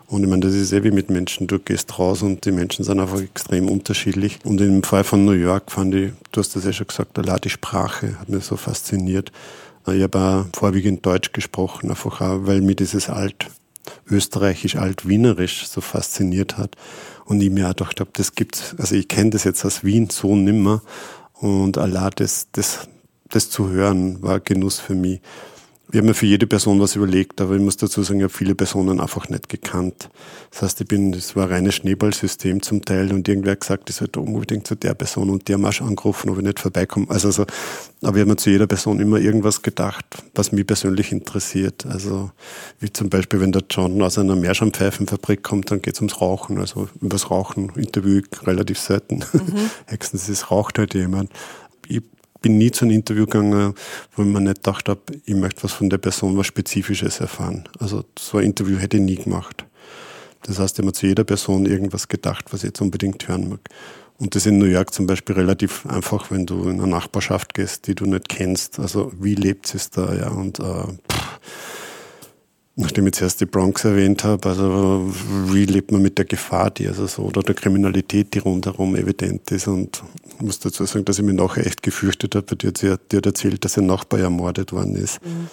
[0.08, 1.48] Und ich meine, das ist eh wie mit Menschen.
[1.48, 4.38] Du gehst raus und die Menschen sind einfach extrem unterschiedlich.
[4.44, 7.40] Und im Fall von New York fand ich, du hast das ja schon gesagt, allein
[7.42, 9.32] die Sprache hat mich so fasziniert.
[9.88, 13.46] Ich habe auch vorwiegend Deutsch gesprochen, einfach auch, weil mir dieses alt
[14.08, 16.76] österreichisch, alt-wienerisch so fasziniert hat.
[17.24, 20.08] Und ich mir auch gedacht habe, das gibt's, also ich kenne das jetzt aus Wien
[20.10, 20.82] so nimmer.
[21.34, 22.88] Und allein das, das,
[23.28, 25.20] das zu hören war Genuss für mich.
[25.92, 28.32] Ich habe mir für jede Person was überlegt, aber ich muss dazu sagen, ich habe
[28.32, 30.08] viele Personen einfach nicht gekannt.
[30.50, 33.88] Das heißt, ich bin, das war ein reines Schneeballsystem zum Teil und irgendwer hat gesagt,
[33.88, 37.06] ich sollte unbedingt zu der Person und haben auch schon angerufen, ob ich nicht vorbeikomme.
[37.08, 37.42] Also, also,
[38.02, 41.86] aber ich habe mir zu jeder Person immer irgendwas gedacht, was mich persönlich interessiert.
[41.86, 42.32] Also,
[42.80, 46.58] wie zum Beispiel, wenn der John aus einer Meerschampfeifenfabrik kommt, dann geht es ums Rauchen.
[46.58, 49.24] Also, übers Rauchen interviewe ich relativ selten.
[49.32, 49.70] Mhm.
[49.86, 51.30] Höchstens, es raucht halt jemand.
[51.86, 52.02] Ich
[52.46, 53.74] bin nie zu einem Interview gegangen,
[54.14, 57.68] wo ich mir nicht gedacht habe, ich möchte was von der Person, was Spezifisches erfahren.
[57.80, 59.64] Also so ein Interview hätte ich nie gemacht.
[60.44, 63.58] Das heißt, ich habe zu jeder Person irgendwas gedacht, was ich jetzt unbedingt hören mag.
[64.18, 67.52] Und das ist in New York zum Beispiel relativ einfach, wenn du in eine Nachbarschaft
[67.52, 68.78] gehst, die du nicht kennst.
[68.78, 71.40] Also wie lebt es da, ja, und äh, pff,
[72.76, 75.10] nachdem ich zuerst die Bronx erwähnt habe, also
[75.46, 79.50] wie lebt man mit der Gefahr, die also so, oder der Kriminalität, die rundherum evident
[79.50, 79.66] ist.
[79.66, 80.02] Und
[80.36, 83.64] ich muss dazu sagen, dass ich mich nachher echt gefürchtet habe, weil die hat, erzählt,
[83.64, 85.24] dass ein Nachbar ermordet worden ist.
[85.24, 85.48] Mhm.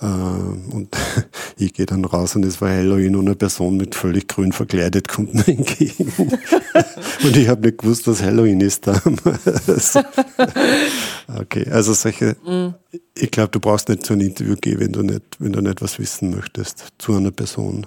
[0.00, 0.88] Äh, und
[1.56, 5.08] ich gehe dann raus und es war Halloween und eine Person mit völlig grün verkleidet
[5.08, 6.12] kommt mir entgegen.
[7.24, 9.98] und ich habe nicht gewusst, was Halloween ist damals.
[11.36, 12.74] okay, also solche, mhm.
[13.14, 15.82] ich glaube, du brauchst nicht zu einem Interview gehen, wenn du nicht, wenn du nicht
[15.82, 17.86] was wissen möchtest zu einer Person.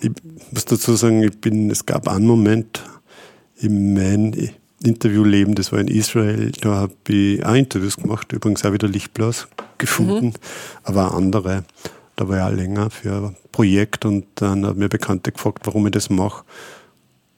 [0.00, 0.10] Ich
[0.52, 2.82] muss dazu sagen, ich bin, es gab einen Moment
[3.56, 4.32] in meinem
[4.82, 9.48] Interviewleben, das war in Israel, da habe ich auch Interviews gemacht, übrigens auch wieder Lichtblas
[9.78, 10.32] gefunden, mhm.
[10.82, 11.64] aber auch andere.
[12.16, 15.86] Da war ich auch länger für ein Projekt und dann haben mir Bekannte gefragt, warum
[15.86, 16.44] ich das mache.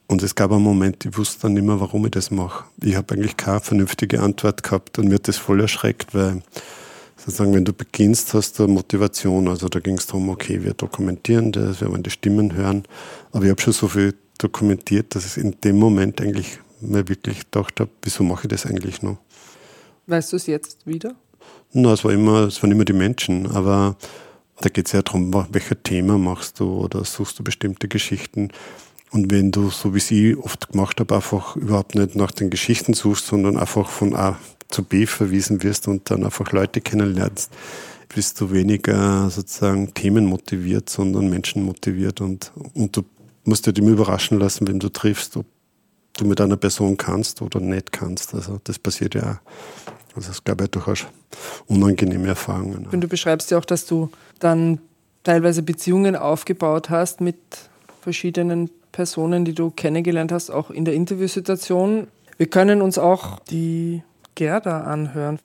[0.07, 2.65] Und es gab einen Moment, ich wusste dann nicht mehr, warum ich das mache.
[2.81, 6.41] Ich habe eigentlich keine vernünftige Antwort gehabt und mir hat das voll erschreckt, weil
[7.17, 9.47] sozusagen, wenn du beginnst, hast du eine Motivation.
[9.47, 12.83] Also da ging es darum, okay, wir dokumentieren das, wir wollen die Stimmen hören.
[13.31, 17.39] Aber ich habe schon so viel dokumentiert, dass ich in dem Moment eigentlich mir wirklich
[17.39, 19.17] gedacht habe, wieso mache ich das eigentlich noch?
[20.07, 21.15] Weißt du es jetzt wieder?
[21.73, 23.97] Na, es war immer, es waren immer die Menschen, aber
[24.61, 28.49] da geht es ja darum, welches Thema machst du oder suchst du bestimmte Geschichten.
[29.11, 32.93] Und wenn du, so wie ich oft gemacht habe, einfach überhaupt nicht nach den Geschichten
[32.93, 34.37] suchst, sondern einfach von A
[34.69, 37.51] zu B verwiesen wirst und dann einfach Leute kennenlernst,
[38.13, 43.03] bist du weniger sozusagen themenmotiviert, sondern menschenmotiviert und, und du
[43.43, 45.45] musst dir immer überraschen lassen, wenn du triffst, ob
[46.17, 48.33] du mit einer Person kannst oder nicht kannst.
[48.33, 50.15] Also das passiert ja auch.
[50.15, 51.05] Also es gab ja durchaus
[51.67, 52.87] unangenehme Erfahrungen.
[52.91, 54.79] Und du beschreibst ja auch, dass du dann
[55.23, 57.37] teilweise Beziehungen aufgebaut hast mit
[58.01, 62.07] verschiedenen Personen, die du kennengelernt hast, auch in der Interviewsituation.
[62.37, 64.01] Wir können uns auch die
[64.33, 65.39] Gerda anhören.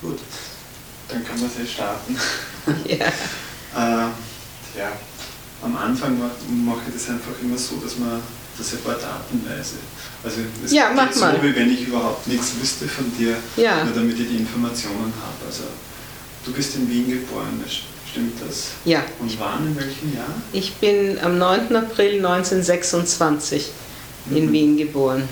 [0.00, 0.20] Gut,
[1.08, 2.16] dann können wir sie starten.
[2.86, 3.06] Ja.
[4.06, 4.10] äh,
[4.78, 4.92] ja,
[5.66, 6.16] am Anfang
[6.64, 8.22] mache ich das einfach immer so, dass man
[8.56, 9.76] das ein paar Datenweise.
[10.24, 11.42] Also es ja, mach so, mal.
[11.42, 13.84] wie wenn ich überhaupt nichts wüsste von dir, ja.
[13.84, 15.46] nur damit ich die Informationen habe.
[15.46, 15.64] Also
[16.44, 17.62] du bist in Wien geboren,
[18.10, 18.68] stimmt das?
[18.84, 19.04] Ja.
[19.20, 20.34] Und wann, in welchem Jahr?
[20.52, 21.76] Ich bin am 9.
[21.76, 23.70] April 1926
[24.26, 24.36] mhm.
[24.36, 25.28] in Wien geboren.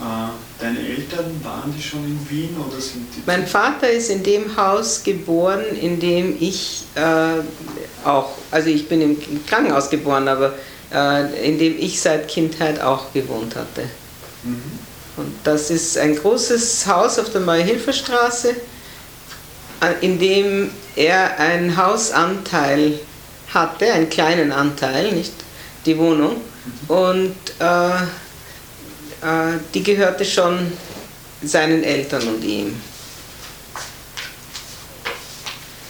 [0.00, 3.22] Äh, deine Eltern, waren die schon in Wien oder sind die?
[3.26, 9.00] Mein Vater ist in dem Haus geboren, in dem ich äh, auch, also ich bin
[9.00, 10.54] im Krankenhaus geboren, aber
[10.92, 13.82] äh, in dem ich seit Kindheit auch gewohnt hatte.
[14.44, 14.62] Mhm.
[15.16, 18.50] Und das ist ein großes Haus auf der Maihilferstraße,
[19.80, 22.98] äh, in dem er einen Hausanteil
[23.52, 25.34] hatte, einen kleinen Anteil, nicht
[25.84, 26.36] die Wohnung.
[26.36, 26.94] Mhm.
[26.94, 27.90] Und äh,
[29.74, 30.72] die gehörte schon
[31.42, 32.80] seinen Eltern und ihm.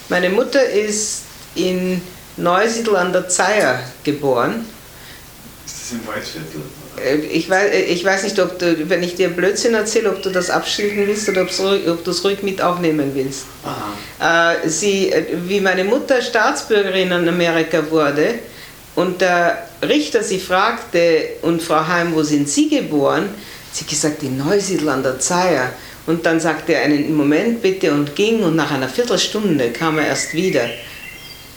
[0.09, 1.23] Meine Mutter ist
[1.55, 2.01] in
[2.37, 4.65] Neusiedl an der Zeier geboren.
[5.65, 6.61] Ist das im Waldviertel?
[7.03, 10.21] Äh, ich weiß, äh, ich weiß nicht, ob du, wenn ich dir Blödsinn erzähle, ob
[10.21, 13.45] du das abschließen willst oder ob du es ruhig mit aufnehmen willst.
[13.63, 14.55] Aha.
[14.65, 15.13] Sie,
[15.47, 18.35] wie meine Mutter Staatsbürgerin in Amerika wurde,
[18.95, 23.29] und der Richter sie fragte, und Frau Heim, wo sind Sie geboren?
[23.71, 25.71] Sie gesagt, in Neusiedl an der Zeier.
[26.05, 30.07] Und dann sagte er einen Moment bitte und ging und nach einer Viertelstunde kam er
[30.07, 30.69] erst wieder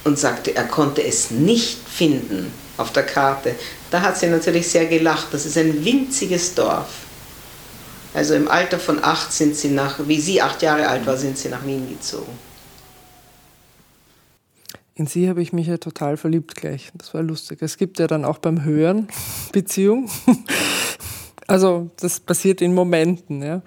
[0.05, 3.57] und sagte, er konnte es nicht finden auf der Karte.
[3.91, 5.27] Da hat sie natürlich sehr gelacht.
[5.33, 6.89] Das ist ein winziges Dorf.
[8.15, 11.37] Also im Alter von acht sind sie nach, wie sie acht Jahre alt war, sind
[11.37, 12.39] sie nach Wien gezogen.
[14.99, 16.91] In sie habe ich mich ja total verliebt gleich.
[16.95, 17.59] Das war lustig.
[17.61, 19.09] Es gibt ja dann auch beim Hören
[19.53, 20.11] Beziehung.
[21.49, 23.63] Also das passiert in Momenten, ja.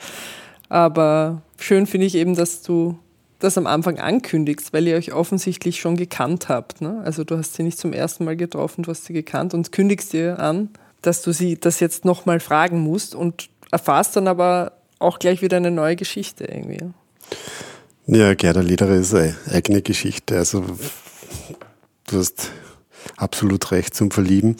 [0.67, 2.99] Aber schön finde ich eben, dass du
[3.39, 6.81] das am Anfang ankündigst, weil ihr euch offensichtlich schon gekannt habt.
[6.81, 7.01] Ne?
[7.05, 10.13] Also du hast sie nicht zum ersten Mal getroffen, du hast sie gekannt und kündigst
[10.13, 10.69] ihr an,
[11.01, 15.57] dass du sie das jetzt nochmal fragen musst und erfahrst dann aber auch gleich wieder
[15.57, 16.79] eine neue Geschichte irgendwie.
[18.07, 20.37] Ja, Gerda Lederer ist eine eigene Geschichte.
[20.37, 20.65] Also
[22.11, 22.51] du hast
[23.17, 24.55] absolut recht zum Verlieben.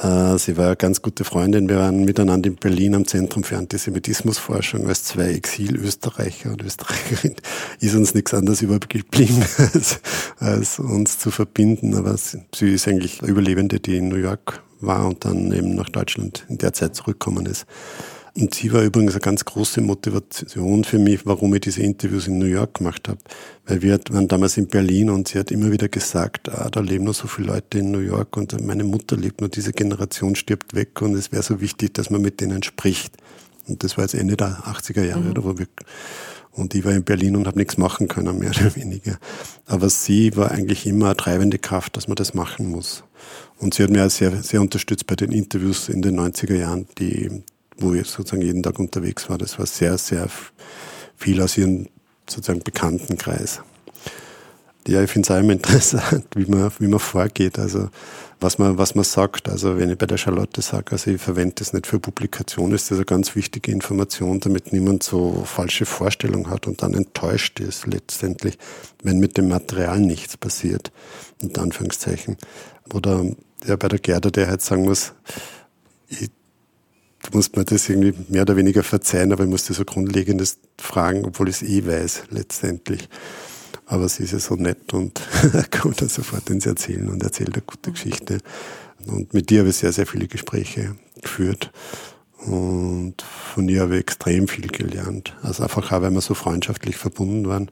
[0.00, 1.68] Äh, sie war eine ganz gute Freundin.
[1.68, 7.36] Wir waren miteinander in Berlin am Zentrum für Antisemitismusforschung als zwei Exil-Österreicher und Österreicherin.
[7.80, 10.00] Ist uns nichts anderes überhaupt geblieben, als,
[10.38, 11.94] als uns zu verbinden.
[11.94, 16.44] Aber sie ist eigentlich Überlebende, die in New York war und dann eben nach Deutschland
[16.48, 17.66] in der Zeit zurückgekommen ist.
[18.34, 22.38] Und sie war übrigens eine ganz große Motivation für mich, warum ich diese Interviews in
[22.38, 23.18] New York gemacht habe.
[23.66, 27.04] Weil wir waren damals in Berlin und sie hat immer wieder gesagt, ah, da leben
[27.04, 30.74] noch so viele Leute in New York und meine Mutter lebt noch, diese Generation stirbt
[30.74, 33.14] weg und es wäre so wichtig, dass man mit denen spricht.
[33.68, 35.44] Und das war jetzt Ende der 80er Jahre, mhm.
[35.44, 35.66] wo wir
[36.54, 39.18] und ich war in Berlin und habe nichts machen können, mehr oder weniger.
[39.66, 43.04] Aber sie war eigentlich immer eine treibende Kraft, dass man das machen muss.
[43.58, 46.86] Und sie hat mir auch sehr, sehr unterstützt bei den Interviews in den 90er Jahren,
[46.98, 47.42] die,
[47.78, 49.38] wo ich sozusagen jeden Tag unterwegs war.
[49.38, 50.28] Das war sehr, sehr
[51.16, 51.88] viel aus ihrem
[52.28, 53.62] sozusagen Bekanntenkreis.
[54.86, 57.58] Ja, ich finde es auch immer interessant, wie man, wie man vorgeht.
[57.58, 57.88] Also
[58.42, 59.48] was man, was man sagt.
[59.48, 62.90] Also wenn ich bei der Charlotte sage, also ich verwende das nicht für Publikation, ist
[62.90, 67.86] das eine ganz wichtige Information, damit niemand so falsche Vorstellungen hat und dann enttäuscht ist
[67.86, 68.58] letztendlich,
[69.02, 70.92] wenn mit dem Material nichts passiert,
[71.40, 72.36] in Anführungszeichen.
[72.92, 73.24] Oder
[73.64, 75.12] ja, bei der Gerda, der halt sagen muss,
[76.08, 76.30] ich
[77.22, 80.58] du musst mir das irgendwie mehr oder weniger verzeihen, aber ich muss dir so Grundlegendes
[80.78, 83.08] fragen, obwohl ich es eh weiß, letztendlich.
[83.86, 85.20] Aber sie ist ja so nett und
[85.70, 88.38] kommt dann sofort ins Erzählen und erzählt eine gute Geschichte.
[89.06, 91.72] Und mit dir habe ich sehr, sehr viele Gespräche geführt.
[92.46, 95.36] Und von ihr habe ich extrem viel gelernt.
[95.42, 97.70] Also einfach auch, weil wir so freundschaftlich verbunden waren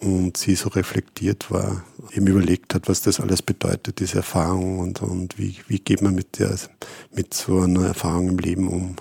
[0.00, 5.02] und sie so reflektiert war, eben überlegt hat, was das alles bedeutet, diese Erfahrung und,
[5.02, 6.54] und wie, wie geht man mit, der,
[7.14, 8.96] mit so einer Erfahrung im Leben um.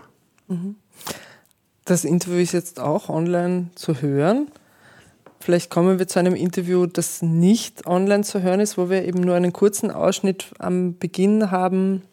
[0.47, 0.75] Mhm.
[1.85, 4.51] Das Interview ist jetzt auch online zu hören.
[5.39, 9.21] Vielleicht kommen wir zu einem Interview, das nicht online zu hören ist, wo wir eben
[9.21, 12.03] nur einen kurzen Ausschnitt am Beginn haben,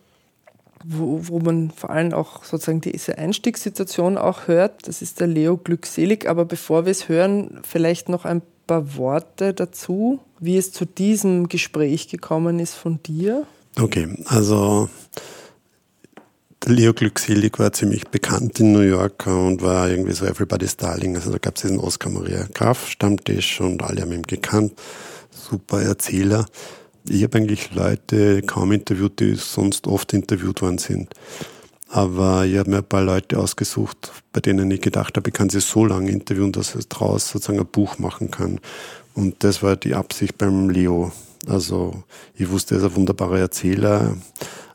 [0.84, 4.86] wo, wo man vor allem auch sozusagen diese Einstiegssituation auch hört.
[4.86, 6.28] Das ist der Leo glückselig.
[6.28, 11.48] Aber bevor wir es hören, vielleicht noch ein paar Worte dazu, wie es zu diesem
[11.48, 13.46] Gespräch gekommen ist von dir.
[13.78, 14.88] Okay, also
[16.64, 21.14] Leo Glückselig war ziemlich bekannt in New York und war irgendwie so Everybody's Darling.
[21.14, 24.72] Also da gab es diesen Oscar Maria Graf Stammtisch und alle haben ihn gekannt.
[25.30, 26.46] Super Erzähler.
[27.08, 31.14] Ich habe eigentlich Leute kaum interviewt, die sonst oft interviewt worden sind.
[31.96, 35.48] Aber ich habe mir ein paar Leute ausgesucht, bei denen ich gedacht habe, ich kann
[35.48, 38.60] sie so lange interviewen, dass ich daraus sozusagen ein Buch machen kann.
[39.14, 41.10] Und das war die Absicht beim Leo.
[41.48, 42.02] Also
[42.34, 44.14] ich wusste, er ist ein wunderbarer Erzähler,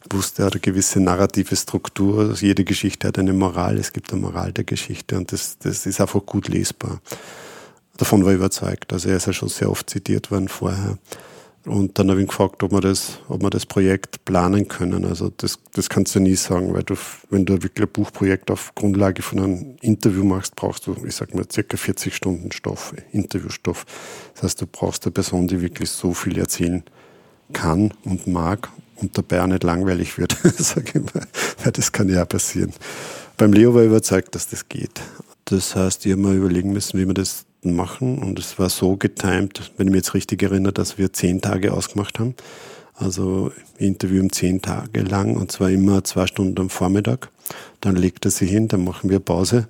[0.09, 2.21] wusste, er hat eine gewisse narrative Struktur.
[2.21, 5.85] Also jede Geschichte hat eine Moral, es gibt eine Moral der Geschichte und das, das
[5.85, 7.01] ist einfach gut lesbar.
[7.97, 8.93] Davon war ich überzeugt.
[8.93, 10.97] Also er ist ja schon sehr oft zitiert worden vorher.
[11.65, 15.05] Und dann habe ich ihn gefragt, ob wir das, ob wir das Projekt planen können.
[15.05, 16.95] Also das, das kannst du nie sagen, weil du,
[17.29, 21.35] wenn du wirklich ein Buchprojekt auf Grundlage von einem Interview machst, brauchst du, ich sag
[21.35, 23.85] mal, circa 40 Stunden Stoff, Interviewstoff.
[24.33, 26.83] Das heißt, du brauchst eine Person, die wirklich so viel erzählen
[27.53, 31.27] kann und mag und dabei auch nicht langweilig wird, sage ich mal,
[31.63, 32.73] weil das kann ja passieren.
[33.37, 35.01] Beim Leo war ich überzeugt, dass das geht.
[35.45, 38.19] Das heißt, ich habe mir überlegen müssen, wie wir das machen.
[38.19, 41.73] Und es war so getimt, wenn ich mich jetzt richtig erinnere, dass wir zehn Tage
[41.73, 42.35] ausgemacht haben.
[42.95, 47.29] Also Interview zehn Tage lang und zwar immer zwei Stunden am Vormittag.
[47.81, 49.67] Dann legt er sich hin, dann machen wir Pause.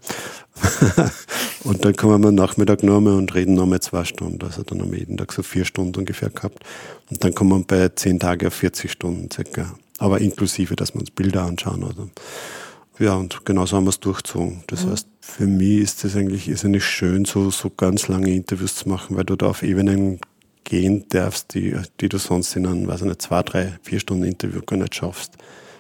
[1.63, 4.43] und dann kommen wir am Nachmittag nochmal und reden nochmal zwei Stunden.
[4.43, 6.63] Also dann haben wir jeden Tag so vier Stunden ungefähr gehabt.
[7.09, 9.75] Und dann kommen wir bei zehn Tage auf 40 Stunden circa.
[9.97, 11.83] Aber inklusive, dass wir uns Bilder anschauen.
[11.83, 12.09] Also.
[12.99, 14.63] Ja, und genauso haben wir es durchzogen.
[14.67, 14.91] Das mhm.
[14.91, 18.89] heißt, für mich ist es eigentlich ist nicht schön, so, so ganz lange Interviews zu
[18.89, 20.19] machen, weil du da auf Ebenen
[20.63, 24.23] gehen darfst, die, die du sonst in einem, weiß ich nicht, zwei, drei, vier Stunden
[24.23, 25.33] Interview gar nicht schaffst.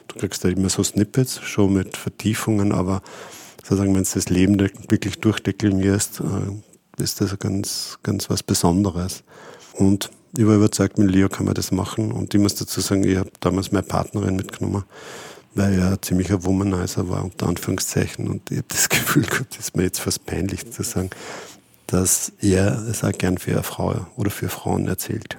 [0.07, 3.01] Du kriegst da immer so Snippets, schon mit Vertiefungen, aber
[3.63, 9.23] sozusagen, wenn du das Leben wirklich durchdeklinierst, äh, ist das ganz, ganz was Besonderes.
[9.73, 12.11] Und ich war überzeugt, mit Leo kann man das machen.
[12.11, 14.83] Und ich muss dazu sagen, ich habe damals meine Partnerin mitgenommen
[15.53, 18.27] weil er ein ziemlicher Womanizer war, unter Anführungszeichen.
[18.27, 21.09] Und ich habe das Gefühl gehabt, das ist mir jetzt fast peinlich zu sagen,
[21.87, 25.37] dass er es auch gern für eine Frau oder für Frauen erzählt.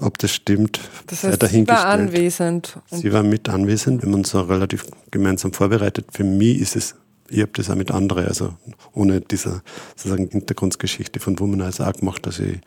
[0.00, 2.78] Ob das stimmt, das heißt, Sie war anwesend.
[2.90, 4.02] Sie war mit anwesend.
[4.02, 6.08] Wir haben uns auch relativ gemeinsam vorbereitet.
[6.12, 6.94] Für mich ist es
[7.28, 8.54] ich habe das auch mit anderen, also
[8.92, 9.62] ohne dieser
[9.96, 12.60] sozusagen Hintergrundgeschichte von Womanizer auch gemacht, dass ich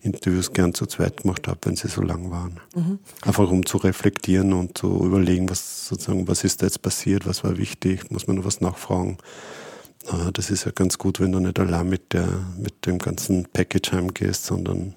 [0.00, 2.60] Interviews gern zu zweit gemacht habe, wenn sie so lang waren.
[2.74, 2.98] Mhm.
[3.22, 7.44] Einfach um zu reflektieren und zu überlegen, was sozusagen, was ist da jetzt passiert, was
[7.44, 9.18] war wichtig, muss man noch was nachfragen.
[10.32, 13.92] das ist ja ganz gut, wenn du nicht allein mit, der, mit dem ganzen Package
[13.92, 14.94] heimgehst, sondern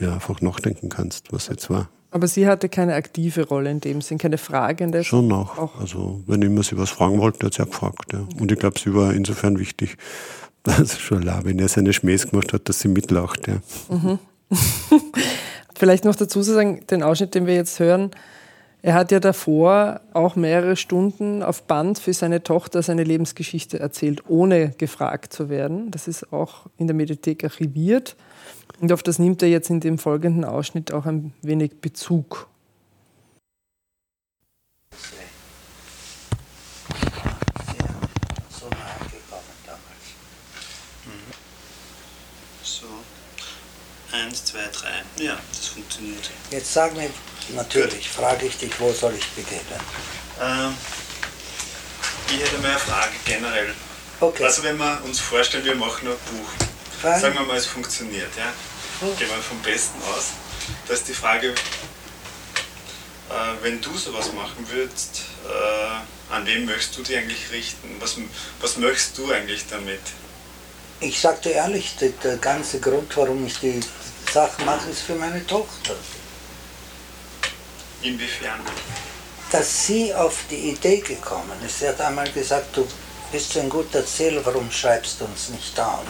[0.00, 1.88] ja, einfach nachdenken kannst, was jetzt war.
[2.10, 5.04] Aber sie hatte keine aktive Rolle in dem Sinn, keine fragende.
[5.04, 5.58] Schon noch.
[5.58, 5.78] Auch.
[5.78, 8.12] Also, wenn ich mir sie was fragen wollte, hat sie auch gefragt.
[8.12, 8.26] Ja.
[8.40, 9.96] Und ich glaube, sie war insofern wichtig,
[10.62, 13.46] dass schon la, wenn er seine Schmähs gemacht hat, dass sie mitlacht.
[13.46, 13.60] Ja.
[13.88, 14.18] Mhm.
[15.76, 18.10] Vielleicht noch dazu zu sagen, den Ausschnitt, den wir jetzt hören,
[18.80, 24.22] er hat ja davor auch mehrere Stunden auf Band für seine Tochter seine Lebensgeschichte erzählt,
[24.28, 25.90] ohne gefragt zu werden.
[25.90, 28.16] Das ist auch in der Mediathek archiviert.
[28.80, 32.48] Und auf das nimmt er jetzt in dem folgenden Ausschnitt auch ein wenig Bezug.
[42.62, 42.86] So,
[44.12, 45.24] eins, zwei, drei.
[45.24, 46.30] Ja, das funktioniert.
[46.50, 47.10] Jetzt sag mir,
[47.56, 49.62] natürlich, frage ich dich, wo soll ich beginnen?
[50.40, 50.74] Ähm,
[52.28, 53.74] ich hätte mal eine Frage generell.
[54.20, 54.44] Okay.
[54.44, 56.67] Also wenn wir uns vorstellen, wir machen ein Buch.
[57.00, 57.20] Fragen?
[57.20, 58.30] Sagen wir mal, es funktioniert.
[58.36, 58.52] Ja?
[59.16, 60.30] Gehen wir vom Besten aus.
[60.86, 61.54] Da ist die Frage, äh,
[63.62, 67.96] wenn du sowas machen würdest, äh, an wen möchtest du dich eigentlich richten?
[68.00, 68.16] Was,
[68.60, 70.00] was möchtest du eigentlich damit?
[71.00, 73.80] Ich sagte ehrlich, der, der ganze Grund, warum ich die
[74.32, 75.94] Sache mache, ist für meine Tochter.
[78.02, 78.60] Inwiefern?
[79.50, 81.78] Dass sie auf die Idee gekommen ist.
[81.78, 82.86] Sie hat einmal gesagt, du
[83.30, 86.06] bist ein guter Erzähler, warum schreibst du uns nicht down?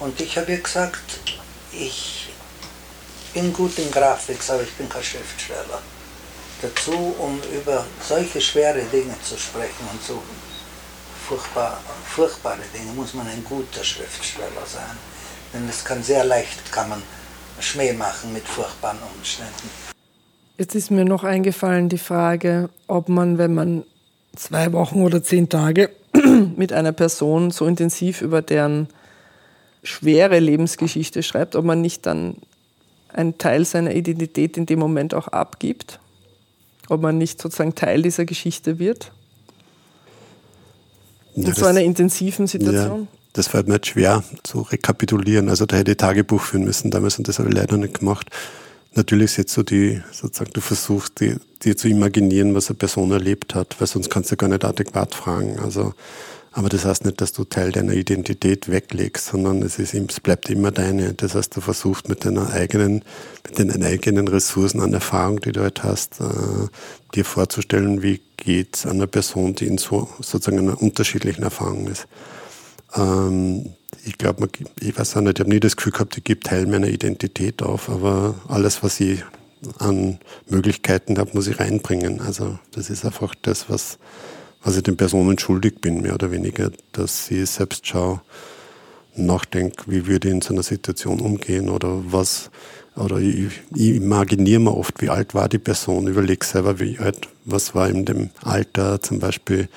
[0.00, 1.20] Und ich habe ihr gesagt,
[1.72, 2.30] ich
[3.34, 5.80] bin gut in Grafik, aber ich bin kein Schriftsteller.
[6.62, 10.22] Dazu, um über solche schwere Dinge zu sprechen und so
[11.28, 14.96] furchtbar, furchtbare Dinge, muss man ein guter Schriftsteller sein.
[15.52, 17.02] Denn es kann sehr leicht, kann man
[17.60, 19.70] Schmäh machen mit furchtbaren Umständen.
[20.56, 23.84] Jetzt ist mir noch eingefallen die Frage, ob man, wenn man
[24.34, 25.90] zwei Wochen oder zehn Tage
[26.56, 28.88] mit einer Person so intensiv über deren
[29.82, 32.36] schwere Lebensgeschichte schreibt, ob man nicht dann
[33.08, 36.00] einen Teil seiner Identität in dem Moment auch abgibt,
[36.88, 39.12] ob man nicht sozusagen Teil dieser Geschichte wird.
[41.34, 43.02] Ja, in so einer intensiven Situation.
[43.02, 45.48] Ja, das fällt mir jetzt schwer zu rekapitulieren.
[45.48, 48.28] Also da hätte ich Tagebuch führen müssen damals und das habe ich leider nicht gemacht.
[48.94, 53.54] Natürlich ist jetzt so die, sozusagen, du versuchst, dir zu imaginieren, was eine Person erlebt
[53.54, 55.60] hat, weil sonst kannst du gar nicht adäquat fragen.
[55.60, 55.94] Also
[56.52, 60.50] aber das heißt nicht, dass du Teil deiner Identität weglegst, sondern es, ist, es bleibt
[60.50, 61.14] immer deine.
[61.14, 63.04] Das heißt, du versuchst mit deiner eigenen,
[63.44, 66.24] mit den eigenen Ressourcen an Erfahrung, die du halt hast, äh,
[67.14, 72.08] dir vorzustellen, wie geht es einer Person, die in so sozusagen einer unterschiedlichen Erfahrung ist.
[72.96, 73.74] Ähm,
[74.04, 74.48] ich glaube,
[74.80, 77.62] ich weiß auch nicht, ich habe nie das Gefühl gehabt, ich gebe Teil meiner Identität
[77.62, 79.22] auf, aber alles, was ich
[79.78, 82.20] an Möglichkeiten habe, muss ich reinbringen.
[82.20, 83.98] Also das ist einfach das, was
[84.62, 88.20] was ich den Personen schuldig bin, mehr oder weniger, dass ich selbst schaue,
[89.16, 92.50] nachdenke, wie würde ich in so einer Situation umgehen oder was,
[92.96, 97.28] oder ich, ich imaginiere mir oft, wie alt war die Person, überlege selber, wie alt,
[97.44, 99.68] was war in dem Alter zum Beispiel,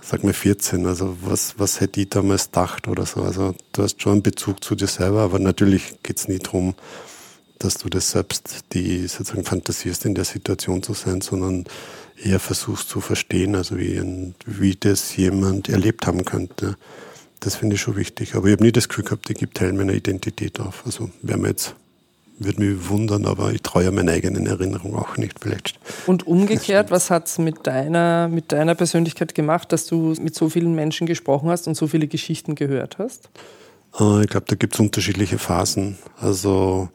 [0.00, 3.22] sag mal 14, also was, was hätte ich damals gedacht oder so.
[3.22, 6.74] Also du hast schon einen Bezug zu dir selber, aber natürlich geht es nie darum,
[7.58, 11.64] dass du das selbst die sozusagen fantasierst, in der Situation zu sein, sondern
[12.22, 16.76] eher versuchst zu verstehen, also wie, ein, wie das jemand erlebt haben könnte.
[17.40, 18.34] Das finde ich schon wichtig.
[18.34, 20.82] Aber ich habe nie das Gefühl gehabt, ich gebe Teil meiner Identität auf.
[20.84, 21.74] Also wäre mir jetzt,
[22.38, 25.78] würde mich wundern, aber ich traue meiner eigenen Erinnerung auch nicht vielleicht.
[26.06, 30.48] Und umgekehrt, was hat es mit deiner, mit deiner Persönlichkeit gemacht, dass du mit so
[30.48, 33.30] vielen Menschen gesprochen hast und so viele Geschichten gehört hast?
[33.98, 35.98] Äh, ich glaube, da gibt es unterschiedliche Phasen.
[36.16, 36.88] Also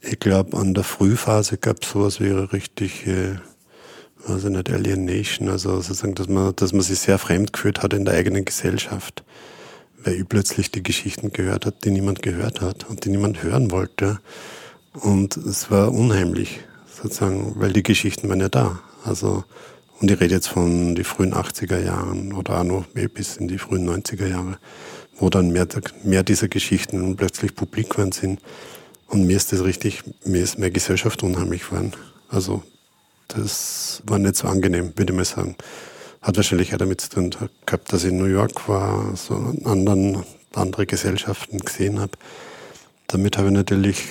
[0.00, 3.40] ich glaube, an der Frühphase gab es sowas wie eine richtige
[4.26, 8.04] also nicht Alienation, also sozusagen, dass man, dass man sich sehr fremd gefühlt hat in
[8.04, 9.24] der eigenen Gesellschaft,
[10.02, 13.70] weil ich plötzlich die Geschichten gehört hat, die niemand gehört hat und die niemand hören
[13.70, 14.20] wollte.
[14.94, 18.80] Und es war unheimlich, sozusagen, weil die Geschichten waren ja da.
[19.04, 19.44] Also,
[20.00, 23.58] und ich rede jetzt von den frühen 80er Jahren oder auch noch bis in die
[23.58, 24.58] frühen 90er Jahre,
[25.18, 25.66] wo dann mehr,
[26.02, 28.40] mehr dieser Geschichten plötzlich publik waren sind.
[29.08, 31.92] Und mir ist das richtig, mir ist meine Gesellschaft unheimlich geworden.
[32.28, 32.62] Also
[33.36, 35.56] das war nicht so angenehm, würde ich mal sagen.
[36.22, 37.30] Hat wahrscheinlich auch damit zu tun
[37.66, 40.24] gehabt, dass ich in New York war, so anderen,
[40.54, 42.12] andere Gesellschaften gesehen habe.
[43.08, 44.04] Damit habe ich natürlich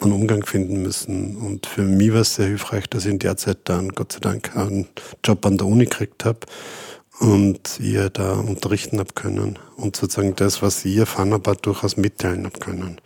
[0.00, 1.36] einen Umgang finden müssen.
[1.36, 4.20] Und für mich war es sehr hilfreich, dass ich in der Zeit dann Gott sei
[4.20, 4.86] Dank einen
[5.24, 6.40] Job an der Uni gekriegt habe
[7.18, 12.44] und ihr da unterrichten habe können und sozusagen das, was ich erfahren habe, durchaus mitteilen
[12.44, 13.00] habe können.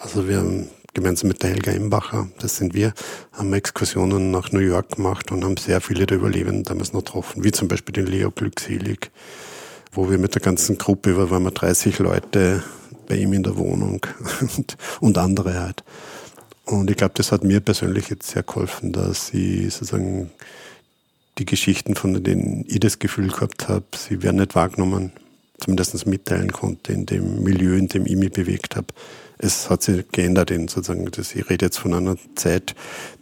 [0.00, 2.94] Also wir haben gemeinsam mit der Helga Embacher, das sind wir,
[3.32, 7.44] haben Exkursionen nach New York gemacht und haben sehr viele der Überlebenden damals noch getroffen,
[7.44, 9.10] wie zum Beispiel den Leo Glückselig,
[9.92, 12.62] wo wir mit der ganzen Gruppe, wir waren wir 30 Leute
[13.08, 14.06] bei ihm in der Wohnung
[14.56, 15.84] und, und andere halt.
[16.64, 20.30] Und ich glaube, das hat mir persönlich jetzt sehr geholfen, dass ich sozusagen
[21.36, 25.12] die Geschichten, von denen ich das Gefühl gehabt habe, sie werden nicht wahrgenommen,
[25.60, 28.88] zumindest mitteilen konnte in dem Milieu, in dem ich mich bewegt habe.
[29.38, 32.74] Es hat sich geändert in sozusagen, das, ich rede jetzt von einer Zeit,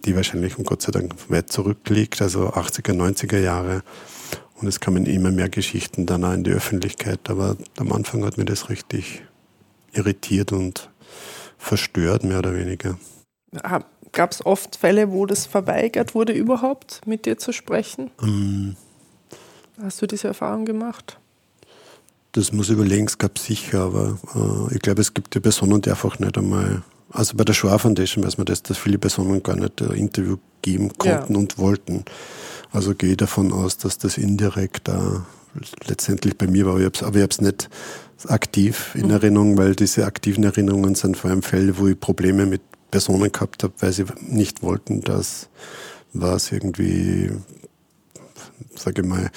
[0.04, 3.82] die wahrscheinlich um Gott sei Dank weit zurückliegt, also 80er, 90er Jahre.
[4.60, 7.28] Und es kamen immer mehr Geschichten dann auch in die Öffentlichkeit.
[7.28, 9.22] Aber am Anfang hat mir das richtig
[9.92, 10.90] irritiert und
[11.58, 12.98] verstört, mehr oder weniger.
[14.12, 18.12] Gab es oft Fälle, wo das verweigert wurde, überhaupt mit dir zu sprechen?
[18.22, 18.76] Ähm,
[19.82, 21.18] Hast du diese Erfahrung gemacht?
[22.34, 25.80] Das muss ich überlegen, es gab sicher, aber äh, ich glaube, es gibt die Personen,
[25.80, 29.40] die einfach nicht einmal, also bei der Schwar Foundation weiß man das, dass viele Personen
[29.40, 31.38] gar nicht ein Interview geben konnten ja.
[31.38, 32.04] und wollten.
[32.72, 35.24] Also gehe ich davon aus, dass das indirekt da
[35.86, 37.70] letztendlich bei mir war, aber ich habe es nicht
[38.26, 39.12] aktiv in mhm.
[39.12, 43.62] Erinnerung, weil diese aktiven Erinnerungen sind vor allem Fälle, wo ich Probleme mit Personen gehabt
[43.62, 45.48] habe, weil sie nicht wollten, dass
[46.12, 47.30] was irgendwie,
[48.74, 49.30] sage ich mal,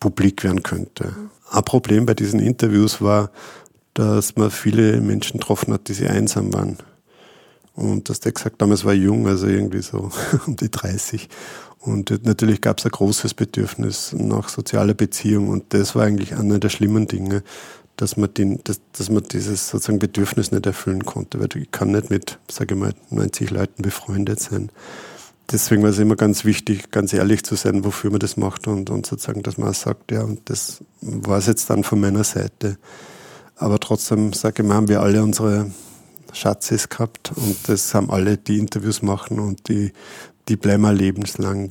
[0.00, 1.14] publik werden könnte.
[1.50, 3.30] Ein Problem bei diesen Interviews war,
[3.94, 6.78] dass man viele Menschen getroffen hat, die sehr einsam waren.
[7.74, 10.10] Und das der gesagt, damals war jung, also irgendwie so
[10.46, 11.28] um die 30.
[11.80, 16.58] Und natürlich gab es ein großes Bedürfnis nach sozialer Beziehung und das war eigentlich einer
[16.58, 17.44] der schlimmen Dinge,
[17.96, 21.92] dass man, den, dass, dass man dieses sozusagen Bedürfnis nicht erfüllen konnte, weil ich kann
[21.92, 24.70] nicht mit, sage ich mal, 90 Leuten befreundet sein.
[25.50, 28.90] Deswegen war es immer ganz wichtig, ganz ehrlich zu sein, wofür man das macht und,
[28.90, 32.24] und sozusagen, dass man auch sagt, ja, und das war es jetzt dann von meiner
[32.24, 32.76] Seite.
[33.56, 35.70] Aber trotzdem, sage ich mal, haben wir alle unsere
[36.32, 39.92] Schatzes gehabt und das haben alle, die Interviews machen und die,
[40.48, 41.70] die bleiben lebenslang,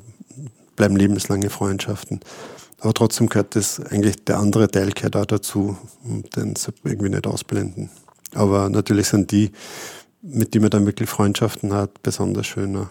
[0.75, 2.19] bleiben lebenslange Freundschaften.
[2.80, 7.28] Aber trotzdem gehört das eigentlich, der andere Teil gehört auch dazu und den irgendwie nicht
[7.28, 7.89] ausblenden.
[8.34, 9.51] Aber natürlich sind die,
[10.21, 12.89] mit denen man dann wirklich Freundschaften hat, besonders schöner.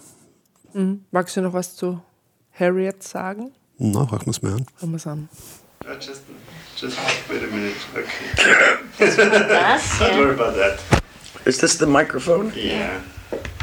[0.77, 1.07] Mhm.
[1.11, 2.03] Magst du noch was zu
[2.53, 3.53] Harriet sagen?
[3.79, 4.66] Na, hören wir es mal an.
[4.79, 5.29] Hören wir es an.
[5.85, 6.22] Uh, just,
[6.77, 6.99] just
[7.31, 7.77] wait a minute.
[7.95, 9.16] Okay.
[9.99, 10.79] Don't worry about that.
[11.47, 12.53] Is this the microphone?
[12.55, 13.01] Yeah.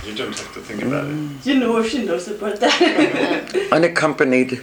[0.06, 1.46] You don't have to think about it.
[1.46, 3.70] You know if she knows about that.
[3.72, 4.60] Unaccompanied.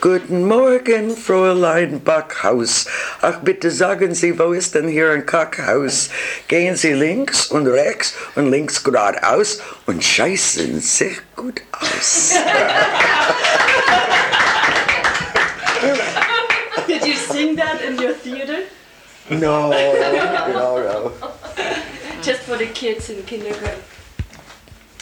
[0.00, 2.86] Guten Morgen, Fräulein Backhaus.
[3.20, 6.10] Ach, bitte sagen Sie, wo ist denn hier ein Kackhaus?
[6.48, 12.34] Gehen Sie links und rechts und links geradeaus und scheißen sich gut aus.
[16.88, 18.62] Did you sing that in your theater?
[19.30, 21.12] No, no, no.
[22.24, 23.80] Just for the kids in kindergarten.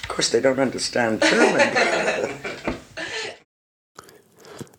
[0.02, 1.60] Of course, they don't understand German.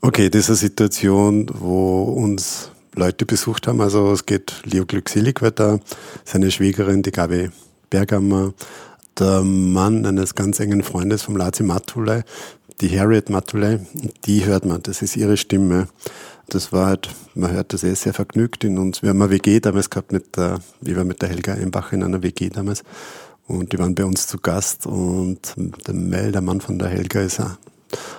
[0.04, 3.82] Okay, das ist eine Situation, wo uns Leute besucht haben.
[3.82, 5.80] Also es geht, Leo Glückselig wird da,
[6.26, 7.52] seine Schwägerin, die Gabi
[7.92, 8.54] Bergammer,
[9.20, 12.24] der Mann eines ganz engen Freundes vom Lazi Matulei,
[12.82, 13.86] die Harriet Matulei,
[14.26, 15.88] die hört man, das ist ihre Stimme.
[16.52, 19.02] Das war halt, man hört das eh sehr vergnügt in uns.
[19.02, 22.04] Wir haben eine WG damals gehabt mit der, ich war mit der Helga Einbach in
[22.04, 22.84] einer WG damals.
[23.48, 27.22] Und die waren bei uns zu Gast und der Mel, der Mann von der Helga,
[27.22, 27.52] ist auch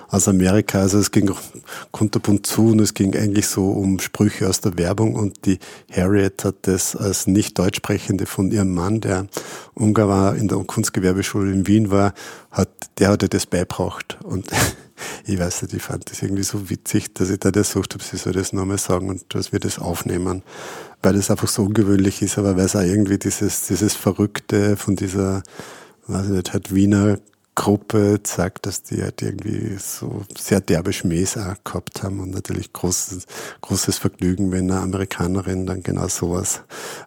[0.07, 0.79] aus Amerika.
[0.79, 1.29] Also es ging
[1.91, 5.59] kunterbunt zu und es ging eigentlich so um Sprüche aus der Werbung und die
[5.91, 9.27] Harriet hat das als nicht Deutschsprechende von ihrem Mann, der
[9.75, 12.15] Ungar war, in der Kunstgewerbeschule in Wien war,
[12.49, 14.47] hat, der hat ihr das beibracht und
[15.25, 18.17] ich weiß nicht, ich fand das irgendwie so witzig, dass ich da ersucht habe, sie
[18.17, 20.43] soll das nochmal sagen und dass wir das aufnehmen,
[21.01, 24.95] weil das einfach so ungewöhnlich ist, aber weil es auch irgendwie dieses, dieses Verrückte von
[24.95, 25.43] dieser,
[26.07, 27.17] weiß ich nicht, halt Wiener
[27.55, 32.73] Gruppe zeigt, dass die halt irgendwie so sehr derbe Schmähs auch gehabt haben und natürlich
[32.73, 33.25] großes,
[33.61, 36.61] großes Vergnügen, wenn eine Amerikanerin dann genau sowas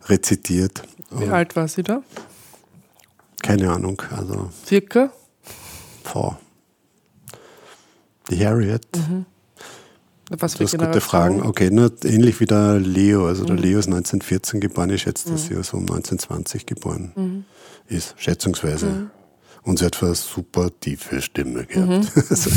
[0.09, 0.83] rezitiert.
[1.11, 2.03] Wie und alt war sie da?
[3.43, 4.51] Keine Ahnung, also.
[4.65, 5.11] Circa?
[6.05, 6.39] Vor.
[8.31, 8.87] Die Harriet.
[8.97, 9.27] Mhm.
[10.29, 11.43] Was für das ist gute Fragen.
[11.43, 13.27] Okay, nur ähnlich wie der Leo.
[13.27, 13.63] Also der mhm.
[13.63, 14.91] Leo ist 1914 geboren.
[14.91, 15.55] Ich schätze, dass mhm.
[15.57, 17.45] sie so um 1920 geboren mhm.
[17.89, 19.11] ist, schätzungsweise.
[19.67, 21.89] Und sie hat eine super tiefe Stimme gehabt.
[21.89, 22.23] Mhm.
[22.31, 22.51] Also,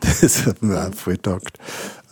[0.00, 1.58] das hat mir auch voll taugt.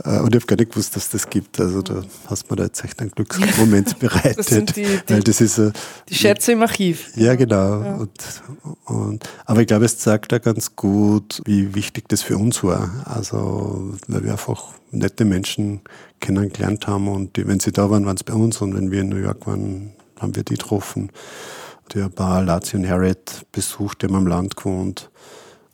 [0.04, 1.60] Äh, und ich habe gar nicht gewusst, dass das gibt.
[1.60, 4.38] Also da hast du mir da jetzt echt einen Glücksmoment bereitet.
[4.38, 5.60] Das sind die, die, weil das ist,
[6.08, 7.12] die Schätze im Archiv.
[7.14, 7.82] Ja, genau.
[7.82, 7.94] Ja.
[7.96, 8.10] Und,
[8.86, 12.90] und, aber ich glaube, es zeigt da ganz gut, wie wichtig das für uns war.
[13.04, 15.82] Also, weil wir einfach nette Menschen
[16.18, 19.02] kennengelernt haben und die, wenn sie da waren, waren es bei uns und wenn wir
[19.02, 21.10] in New York waren, haben wir die getroffen
[21.94, 25.10] der ein paar Lazio und Harriet besucht, die haben am Land gewohnt.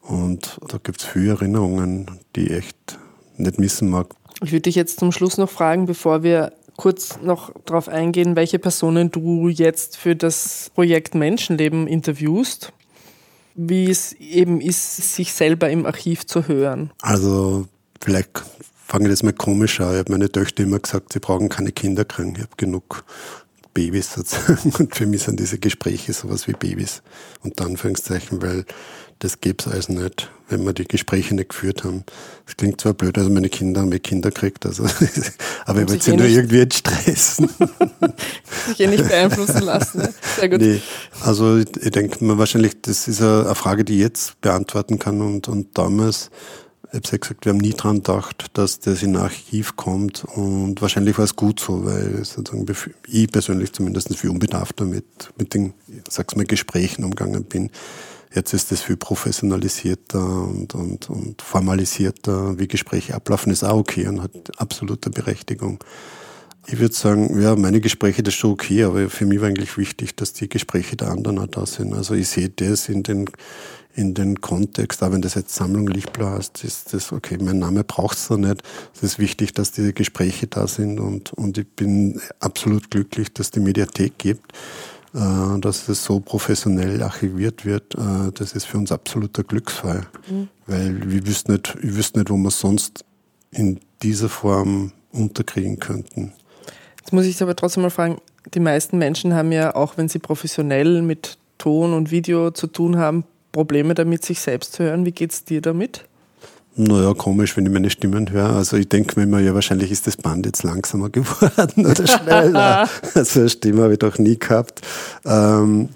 [0.01, 2.99] Und da gibt es viele Erinnerungen, die ich echt
[3.37, 4.09] nicht missen mag.
[4.43, 8.59] Ich würde dich jetzt zum Schluss noch fragen, bevor wir kurz noch darauf eingehen, welche
[8.59, 12.73] Personen du jetzt für das Projekt Menschenleben interviewst,
[13.55, 16.91] wie es eben ist, sich selber im Archiv zu hören.
[17.01, 17.67] Also
[18.01, 18.45] vielleicht
[18.85, 19.93] fange ich das mal komisch an.
[19.93, 22.35] Ich habe meine Töchter immer gesagt, sie brauchen keine Kinder kriegen.
[22.37, 23.05] Ich habe genug
[23.77, 24.73] Babys sozusagen.
[24.79, 27.03] Und für mich sind diese Gespräche sowas wie Babys.
[27.43, 28.65] Und Anführungszeichen, weil
[29.19, 32.05] das gäbe es also nicht, wenn wir die Gespräche nicht geführt haben.
[32.47, 34.85] Das klingt zwar blöd, also meine Kinder haben Kinder gekriegt, also,
[35.67, 37.51] aber ich will sie nur irgendwie nicht stressen.
[38.69, 39.99] sich eh nicht beeinflussen lassen.
[39.99, 40.15] Ne?
[40.39, 40.61] Sehr gut.
[40.61, 40.81] Nee,
[41.21, 45.21] also ich, ich denke mir wahrscheinlich, das ist eine Frage, die ich jetzt beantworten kann
[45.21, 46.31] und, und damals
[46.97, 51.19] habe gesagt, wir haben nie dran gedacht, dass das in ein Archiv kommt und wahrscheinlich
[51.19, 52.67] war es gut so, weil sozusagen
[53.07, 55.05] ich persönlich zumindest viel unbedarfter mit,
[55.39, 55.75] mit den,
[56.09, 57.71] sag's mal, Gesprächen umgegangen bin.
[58.35, 64.09] Jetzt ist es viel professionalisierter und, und, und formalisierter, wie Gespräche ablaufen, ist auch okay
[64.09, 65.79] und hat absolute Berechtigung.
[66.69, 69.79] Ich würde sagen, ja, meine Gespräche, das ist schon okay, aber für mich war eigentlich
[69.79, 71.95] wichtig, dass die Gespräche der anderen auch da sind.
[71.95, 73.27] Also ich sehe das in den,
[73.95, 77.85] in den Kontext, auch wenn das jetzt Sammlung Lichtblau heißt, ist das okay, mein Name
[77.85, 78.63] braucht's da nicht.
[78.95, 83.53] Es ist wichtig, dass diese Gespräche da sind und, und ich bin absolut glücklich, dass
[83.53, 84.53] die Mediathek gibt,
[85.15, 87.95] äh, dass es so professionell archiviert wird.
[87.95, 90.49] Äh, das ist für uns absoluter Glücksfall, mhm.
[90.67, 93.05] weil wir wüssten nicht, ich wüsste nicht, wo wir sonst
[93.53, 96.33] in dieser Form unterkriegen könnten.
[97.07, 98.17] Jetzt muss ich aber trotzdem mal fragen,
[98.53, 102.97] die meisten Menschen haben ja, auch wenn sie professionell mit Ton und Video zu tun
[102.97, 105.07] haben, Probleme damit, sich selbst zu hören.
[105.07, 106.05] Wie geht es dir damit?
[106.75, 108.57] Naja, komisch, wenn ich meine Stimmen höre.
[108.57, 112.89] Also ich denke mir immer, ja, wahrscheinlich ist das Band jetzt langsamer geworden oder schneller.
[113.15, 114.81] also eine Stimme habe ich doch nie gehabt.
[115.25, 115.91] Ähm,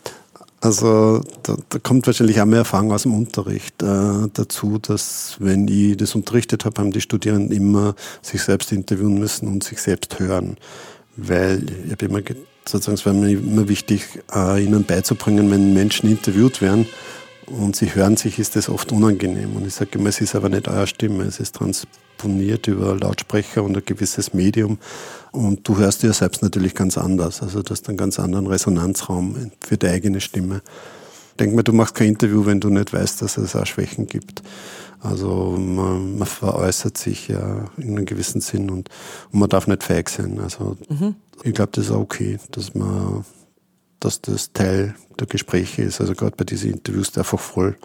[0.61, 5.67] also da, da, kommt wahrscheinlich auch mehr Erfahrung aus dem Unterricht äh, dazu, dass wenn
[5.67, 10.21] ich das unterrichtet habe, haben die Studierenden immer sich selbst interviewen müssen und sich selbst
[10.21, 10.57] hören.
[11.23, 12.21] Weil ich habe immer
[12.67, 16.87] sozusagen, es war mir immer wichtig, äh, ihnen beizubringen, wenn Menschen interviewt werden,
[17.51, 19.57] und sie hören sich, ist das oft unangenehm.
[19.57, 23.65] Und ich sage immer, es ist aber nicht eure Stimme, es ist transponiert über Lautsprecher
[23.65, 24.79] und ein gewisses Medium.
[25.33, 27.43] Und du hörst dir selbst natürlich ganz anders.
[27.43, 30.63] Also du hast einen ganz anderen Resonanzraum für die eigene Stimme.
[31.41, 34.43] Denk mir, du machst kein Interview, wenn du nicht weißt, dass es auch Schwächen gibt.
[35.01, 38.91] Also man, man veräußert sich ja in einem gewissen Sinn und,
[39.33, 40.39] und man darf nicht feig sein.
[40.41, 41.17] Also mhm.
[41.43, 43.25] ich glaube, das ist auch okay, dass man
[44.01, 46.01] dass das Teil der Gespräche ist.
[46.01, 47.77] Also gerade bei diesen Interviews, die einfach voll,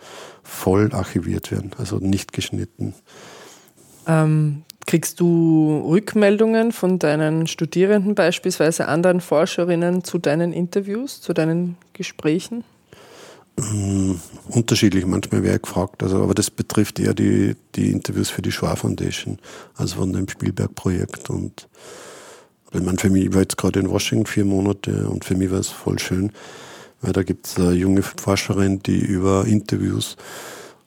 [0.44, 2.96] voll archiviert werden, also nicht geschnitten.
[4.08, 11.78] Ähm, kriegst du Rückmeldungen von deinen Studierenden, beispielsweise anderen Forscherinnen zu deinen Interviews, zu deinen
[11.94, 12.64] Gesprächen?
[13.58, 18.42] Ähm, unterschiedlich, manchmal wäre ich gefragt, also, aber das betrifft eher die, die Interviews für
[18.42, 19.40] die Schwa Foundation,
[19.76, 21.68] also von dem Spielberg-Projekt und
[22.74, 25.50] ich meine, für mich, ich war jetzt gerade in Washington vier Monate und für mich
[25.50, 26.34] war es voll schön,
[27.02, 30.18] weil da gibt es eine junge Forscherin, die über Interviews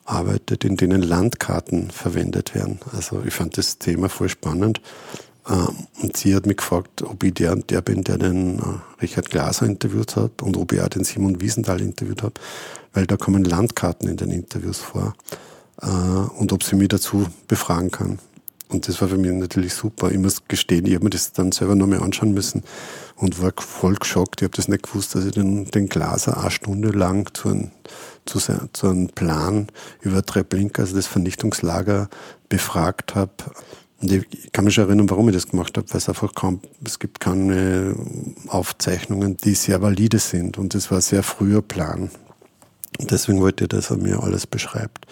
[0.05, 2.81] arbeitet, in denen Landkarten verwendet werden.
[2.93, 4.81] Also ich fand das Thema voll spannend.
[5.49, 8.62] Ähm, und sie hat mich gefragt, ob ich der und der bin, der den äh,
[9.03, 12.34] Richard Glaser interviewt hat und ob ich auch den Simon Wiesenthal interviewt habe,
[12.92, 15.14] weil da kommen Landkarten in den Interviews vor
[15.82, 18.18] äh, und ob sie mich dazu befragen kann.
[18.68, 20.11] Und das war für mich natürlich super.
[20.11, 22.64] Ich muss gestehen, ich habe mir das dann selber nochmal anschauen müssen
[23.16, 24.42] und war voll geschockt.
[24.42, 27.70] Ich habe das nicht gewusst, dass ich den, den Glaser eine Stunde lang zu einem,
[28.26, 29.68] zu, zu einem Plan
[30.03, 32.11] über Treblinka, also das Vernichtungslager,
[32.51, 33.32] befragt habe.
[34.01, 36.61] Und ich kann mich schon erinnern, warum ich das gemacht habe, weil es einfach kaum,
[36.84, 37.96] es gibt keine
[38.46, 40.57] Aufzeichnungen, die sehr valide sind.
[40.57, 42.11] Und das war ein sehr früher Plan.
[42.99, 45.07] Und deswegen wollte ich, dass er mir alles beschreibt.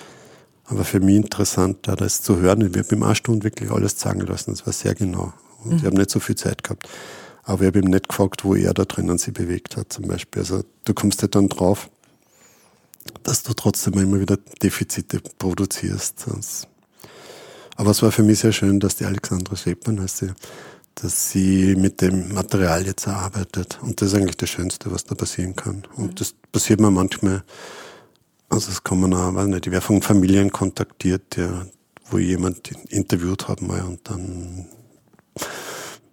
[0.66, 2.60] Aber für mich interessant, da das zu hören.
[2.60, 4.52] Ich habe ihm eine Stunde wirklich alles sagen lassen.
[4.52, 5.32] Das war sehr genau.
[5.62, 5.76] Und mhm.
[5.78, 6.88] ich habe nicht so viel Zeit gehabt.
[7.42, 10.42] Aber ich habe ihm nicht gefragt, wo er da drinnen sich bewegt hat, zum Beispiel.
[10.42, 11.88] Also du kommst halt dann drauf,
[13.22, 16.26] dass du trotzdem immer wieder Defizite produzierst.
[17.76, 20.32] Aber es war für mich sehr schön, dass die Alexandra Schäppmann, heißt sie,
[20.94, 23.78] dass sie mit dem Material jetzt arbeitet.
[23.82, 25.82] Und das ist eigentlich das Schönste, was da passieren kann.
[25.96, 26.14] Und mhm.
[26.14, 27.44] das passiert mir manchmal
[28.48, 31.66] also es kommen auch, weiß nicht, ich werde von Familien kontaktiert, der,
[32.10, 34.66] wo ich jemand interviewt habe mal und dann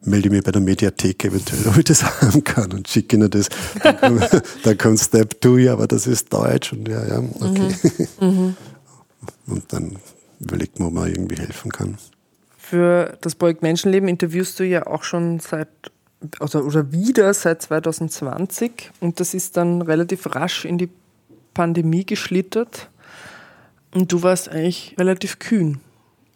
[0.01, 3.29] melde ich mich bei der Mediathek eventuell, ob ich das haben kann und schicke ihnen
[3.29, 3.49] das.
[3.81, 4.23] Dann,
[4.63, 7.75] dann kommt Step 2, aber das ist Deutsch und ja, ja, okay.
[8.19, 8.27] Mhm.
[8.27, 8.57] Mhm.
[9.45, 9.97] Und dann
[10.39, 11.97] überlegt man, ob man irgendwie helfen kann.
[12.57, 15.67] Für das Projekt Menschenleben interviewst du ja auch schon seit
[16.39, 20.89] also, oder wieder seit 2020 und das ist dann relativ rasch in die
[21.53, 22.89] Pandemie geschlittert
[23.93, 25.81] und du warst eigentlich relativ kühn.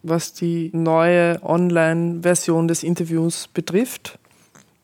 [0.02, 4.18] was die neue Online-Version des Interviews betrifft.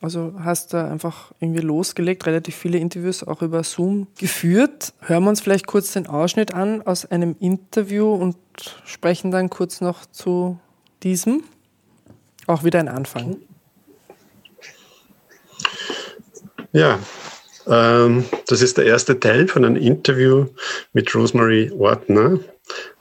[0.05, 4.93] Also hast da einfach irgendwie losgelegt, relativ viele Interviews auch über Zoom geführt.
[5.01, 8.37] Hören wir uns vielleicht kurz den Ausschnitt an aus einem Interview und
[8.85, 10.61] sprechen dann kurz noch zu
[11.03, 11.43] diesem.
[12.47, 13.39] Auch wieder ein Anfang.
[16.73, 16.99] Ja,
[17.67, 20.49] ähm, das ist der erste Teil von einem Interview
[20.93, 22.41] mit Rosemary Ortner.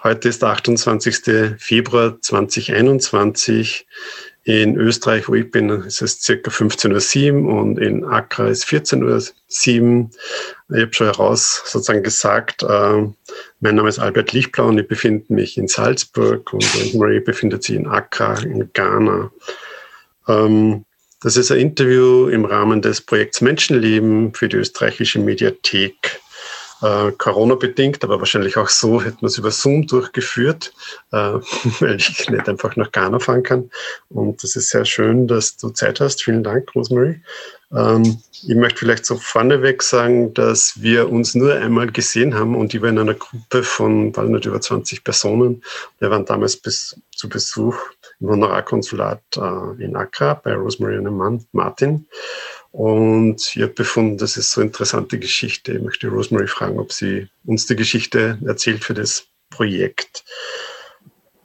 [0.04, 1.58] Heute ist der 28.
[1.58, 3.88] Februar 2021.
[4.46, 9.82] In Österreich, wo ich bin, ist es circa 15.07 Uhr und in Accra ist 14.07
[9.82, 10.10] Uhr.
[10.76, 13.08] Ich habe schon heraus sozusagen gesagt, äh,
[13.62, 17.78] mein Name ist Albert Lichtblau und ich befinde mich in Salzburg und Rosemary befindet sich
[17.78, 19.32] in Accra in Ghana.
[20.28, 20.84] Ähm,
[21.22, 26.20] das ist ein Interview im Rahmen des Projekts Menschenleben für die österreichische Mediathek.
[26.84, 30.74] Äh, Corona-bedingt, aber wahrscheinlich auch so hätten wir es über Zoom durchgeführt,
[31.14, 31.16] äh,
[31.80, 33.72] weil ich nicht einfach nach Ghana fahren kann.
[34.10, 36.22] Und das ist sehr schön, dass du Zeit hast.
[36.22, 37.22] Vielen Dank, Rosemary.
[37.72, 42.74] Ähm, ich möchte vielleicht so vorneweg sagen, dass wir uns nur einmal gesehen haben und
[42.74, 45.64] ich war in einer Gruppe von, war nicht über 20 Personen.
[46.00, 47.78] Wir waren damals bis zu Besuch
[48.20, 52.08] im Honorarkonsulat äh, in Accra bei Rosemary und Mann, Martin.
[52.74, 55.74] Und ich habe befunden, das ist so eine interessante Geschichte.
[55.74, 60.26] Ich möchte Rosemary fragen, ob sie uns die Geschichte erzählt für das Projekt.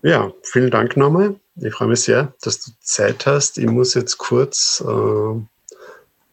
[0.02, 1.38] Ja, vielen Dank nochmal.
[1.56, 3.58] Ich freue mich sehr, dass du Zeit hast.
[3.58, 5.40] Ich muss jetzt kurz äh,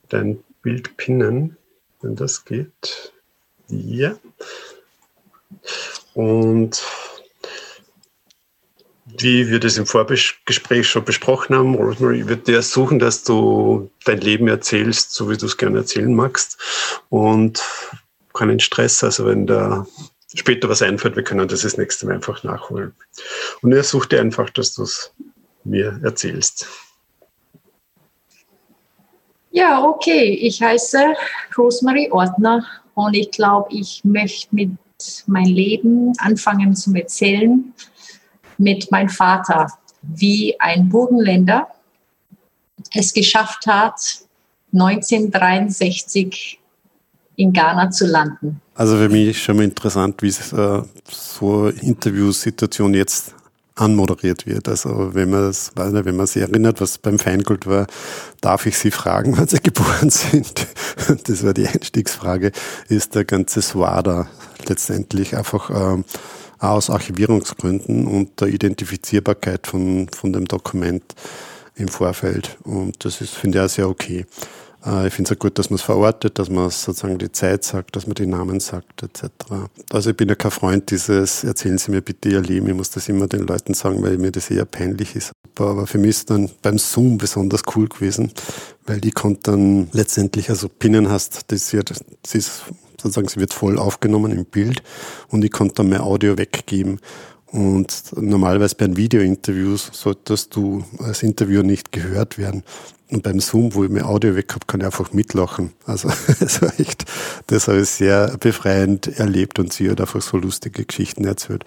[0.07, 1.57] dein Bild pinnen,
[2.01, 3.11] wenn das geht.
[3.67, 4.15] Ja.
[6.13, 6.81] Und
[9.05, 14.19] wie wir das im Vorgespräch schon besprochen haben, Rosemary wird dir suchen, dass du dein
[14.19, 16.57] Leben erzählst, so wie du es gerne erzählen magst.
[17.09, 17.63] Und
[18.33, 19.85] keinen Stress, also wenn da
[20.33, 22.93] später was einfällt, wir können das das nächste Mal einfach nachholen.
[23.61, 25.13] Und er sucht dir einfach, dass du es
[25.63, 26.67] mir erzählst.
[29.51, 30.33] Ja, okay.
[30.41, 31.13] Ich heiße
[31.57, 34.71] Rosemary Ortner und ich glaube, ich möchte mit
[35.27, 37.73] meinem Leben anfangen zu erzählen
[38.57, 41.67] mit meinem Vater, wie ein Burgenländer
[42.93, 43.99] es geschafft hat,
[44.73, 46.59] 1963
[47.37, 48.61] in Ghana zu landen.
[48.75, 53.33] Also für mich ist schon mal interessant, wie äh, so Interviewsituation jetzt
[53.75, 54.69] anmoderiert wird.
[54.69, 57.87] Also wenn man das, wenn man sich erinnert, was beim Feingold war,
[58.41, 60.67] darf ich Sie fragen, wann Sie geboren sind?
[61.25, 62.51] Das war die Einstiegsfrage.
[62.87, 64.27] Ist der ganze Swada
[64.67, 66.05] letztendlich einfach ähm,
[66.71, 71.03] aus Archivierungsgründen und der Identifizierbarkeit von, von dem Dokument
[71.75, 72.57] im Vorfeld.
[72.63, 74.25] Und das ist, finde ich, auch sehr okay.
[74.85, 77.63] Äh, ich finde es auch gut, dass man es verortet, dass man sozusagen die Zeit
[77.63, 79.29] sagt, dass man die Namen sagt, etc.
[79.91, 82.91] Also ich bin ja kein Freund dieses, erzählen Sie mir bitte Ihr Leben, ich muss
[82.91, 85.31] das immer den Leuten sagen, weil mir das eher peinlich ist.
[85.57, 88.31] Aber für mich ist dann beim Zoom besonders cool gewesen,
[88.85, 91.91] weil die konnte dann letztendlich, also Pinnen hast, das, ist,
[92.21, 92.61] das ist
[93.05, 94.81] sozusagen, sie wird voll aufgenommen im Bild
[95.29, 96.99] und ich konnte dann mein Audio weggeben.
[97.47, 102.63] Und normalerweise bei Videointerviews solltest du als Interviewer nicht gehört werden.
[103.11, 105.71] Und beim Zoom, wo ich mein Audio weg habe, kann ich einfach mitlachen.
[105.85, 107.05] Also das war echt,
[107.47, 111.63] das habe ich sehr befreiend erlebt und sie hat einfach so lustige Geschichten erzählt,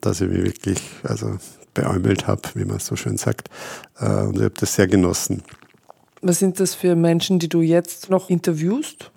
[0.00, 1.36] dass ich mich wirklich also
[1.74, 3.48] beäumelt habe, wie man so schön sagt.
[4.00, 5.42] Äh, und ich habe das sehr genossen.
[6.20, 9.12] Was sind das für Menschen, die du jetzt noch interviewst?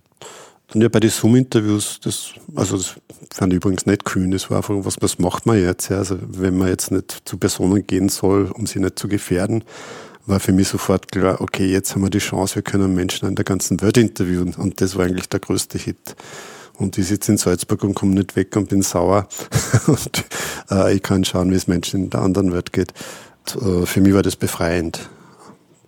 [0.73, 2.95] Und ja, bei den Zoom-Interviews, das, also das
[3.33, 5.89] fand ich übrigens nicht kühn, das war einfach, was, was macht man jetzt?
[5.89, 5.97] Ja?
[5.97, 9.63] Also wenn man jetzt nicht zu Personen gehen soll, um sie nicht zu gefährden,
[10.25, 13.35] war für mich sofort klar, okay, jetzt haben wir die Chance, wir können Menschen in
[13.35, 14.53] der ganzen Welt interviewen.
[14.53, 16.15] Und das war eigentlich der größte Hit.
[16.77, 19.27] Und ich sitze in Salzburg und komme nicht weg und bin sauer.
[19.87, 20.23] und
[20.71, 22.93] äh, ich kann schauen, wie es Menschen in der anderen Welt geht.
[23.55, 25.09] Und, äh, für mich war das befreiend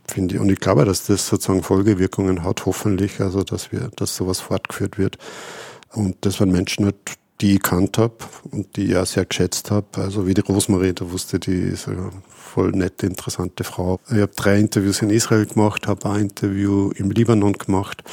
[0.07, 0.41] finde ich.
[0.41, 4.97] Und ich glaube, dass das sozusagen Folgewirkungen hat, hoffentlich, also dass wir, dass sowas fortgeführt
[4.97, 5.17] wird.
[5.93, 6.95] Und das waren Menschen, halt,
[7.41, 8.15] die ich kannt habe
[8.51, 9.87] und die ich auch sehr geschätzt habe.
[9.97, 13.99] Also wie die Rosmarie, da wusste die ist eine voll nette, interessante Frau.
[14.07, 18.03] Ich habe drei Interviews in Israel gemacht, habe ein Interview im Libanon gemacht,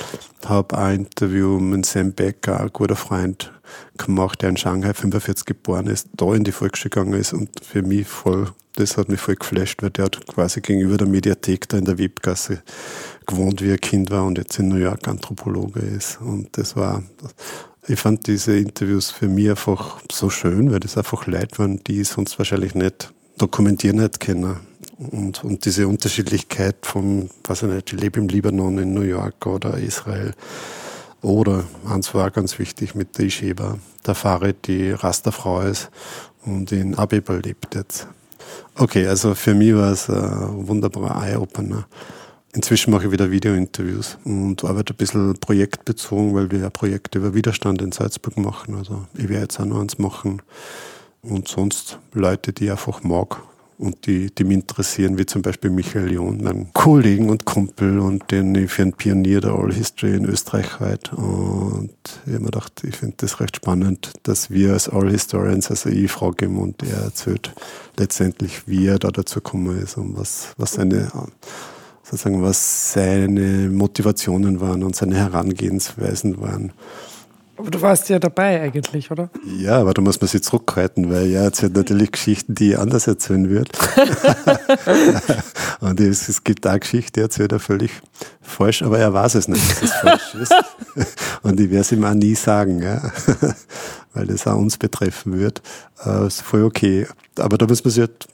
[0.46, 3.52] habe ein Interview mit Sam Becker, ein guter Freund,
[3.96, 7.82] gemacht, der in Shanghai 45 geboren ist, da in die Volksschule gegangen ist und für
[7.82, 11.78] mich voll das hat mich voll geflasht, weil der hat quasi gegenüber der Mediathek da
[11.78, 12.62] in der Webgasse
[13.26, 16.20] gewohnt, wie er Kind war und jetzt in New York Anthropologe ist.
[16.20, 17.02] Und das war,
[17.86, 22.00] ich fand diese Interviews für mich einfach so schön, weil das einfach Leute waren, die
[22.00, 24.56] ich sonst wahrscheinlich nicht dokumentieren nicht kennen.
[24.98, 29.46] Und, und diese Unterschiedlichkeit von, weiß ich nicht, ich lebe im Libanon, in New York
[29.46, 30.34] oder Israel.
[31.22, 35.90] Oder, eins war ganz wichtig mit der Isheba, der Farid, die Rasterfrau ist
[36.44, 38.08] und in Abeba lebt jetzt.
[38.74, 41.86] Okay, also für mich war es ein wunderbarer Eye-Opener.
[42.52, 47.34] Inzwischen mache ich wieder Video-Interviews und arbeite ein bisschen projektbezogen, weil wir ja Projekte über
[47.34, 48.74] Widerstand in Salzburg machen.
[48.74, 50.42] Also ich werde jetzt auch noch eins machen.
[51.22, 53.40] Und sonst Leute, die ich einfach mag
[53.80, 58.30] und die, die mich interessieren, wie zum Beispiel Michael John, mein Kollegen und Kumpel und
[58.30, 61.16] den ich für ein Pionier der All History in Österreich halte.
[61.16, 61.90] Und
[62.26, 65.88] ich habe mir gedacht, ich finde das recht spannend, dass wir als All Historians, also
[65.88, 67.52] ich frage ihm und er erzählt
[67.96, 71.10] letztendlich, wie er da dazu gekommen ist und was, was seine
[72.02, 76.72] sozusagen, was seine Motivationen waren und seine Herangehensweisen waren.
[77.60, 79.28] Aber du warst ja dabei eigentlich, oder?
[79.44, 83.06] Ja, aber da muss man sich zurückhalten, weil er erzählt natürlich Geschichten, die er anders
[83.06, 83.68] erzählen wird.
[85.80, 87.90] und es, es, gibt auch Geschichten, die erzählt er völlig
[88.40, 90.54] falsch, aber er weiß es nicht, dass es falsch ist.
[91.42, 93.12] und ich werde es ihm auch nie sagen, ja?
[94.14, 95.60] weil das auch uns betreffen wird.
[96.06, 97.06] Äh, ist voll okay.
[97.38, 98.26] Aber da muss man sich halt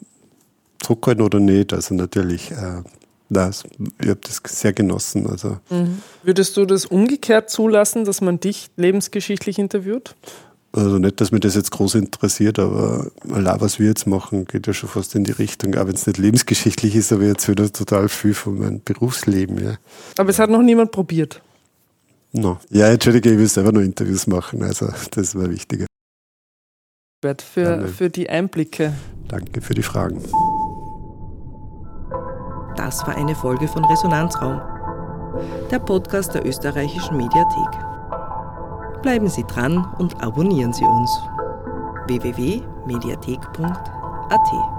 [0.84, 1.72] zurückhalten oder nicht.
[1.72, 2.82] Also natürlich, äh,
[3.28, 3.64] das,
[4.00, 5.26] ich habe das sehr genossen.
[5.28, 5.58] Also.
[5.70, 6.02] Mhm.
[6.22, 10.14] Würdest du das umgekehrt zulassen, dass man dich lebensgeschichtlich interviewt?
[10.72, 14.66] Also nicht, dass mich das jetzt groß interessiert, aber Allah, was wir jetzt machen, geht
[14.66, 15.74] ja schon fast in die Richtung.
[15.74, 19.62] Auch wenn es nicht lebensgeschichtlich ist, aber jetzt wieder total viel von meinem Berufsleben.
[19.64, 19.78] Ja.
[20.18, 21.40] Aber es hat noch niemand probiert.
[22.32, 22.58] No.
[22.68, 25.86] Ja, entschuldige, ich will selber noch Interviews machen, also das war wichtiger.
[27.24, 28.92] Für, für die Einblicke.
[29.28, 30.22] Danke für die Fragen.
[32.76, 34.60] Das war eine Folge von Resonanzraum,
[35.70, 37.70] der Podcast der österreichischen Mediathek.
[39.02, 41.10] Bleiben Sie dran und abonnieren Sie uns.
[42.06, 44.75] www.mediathek.at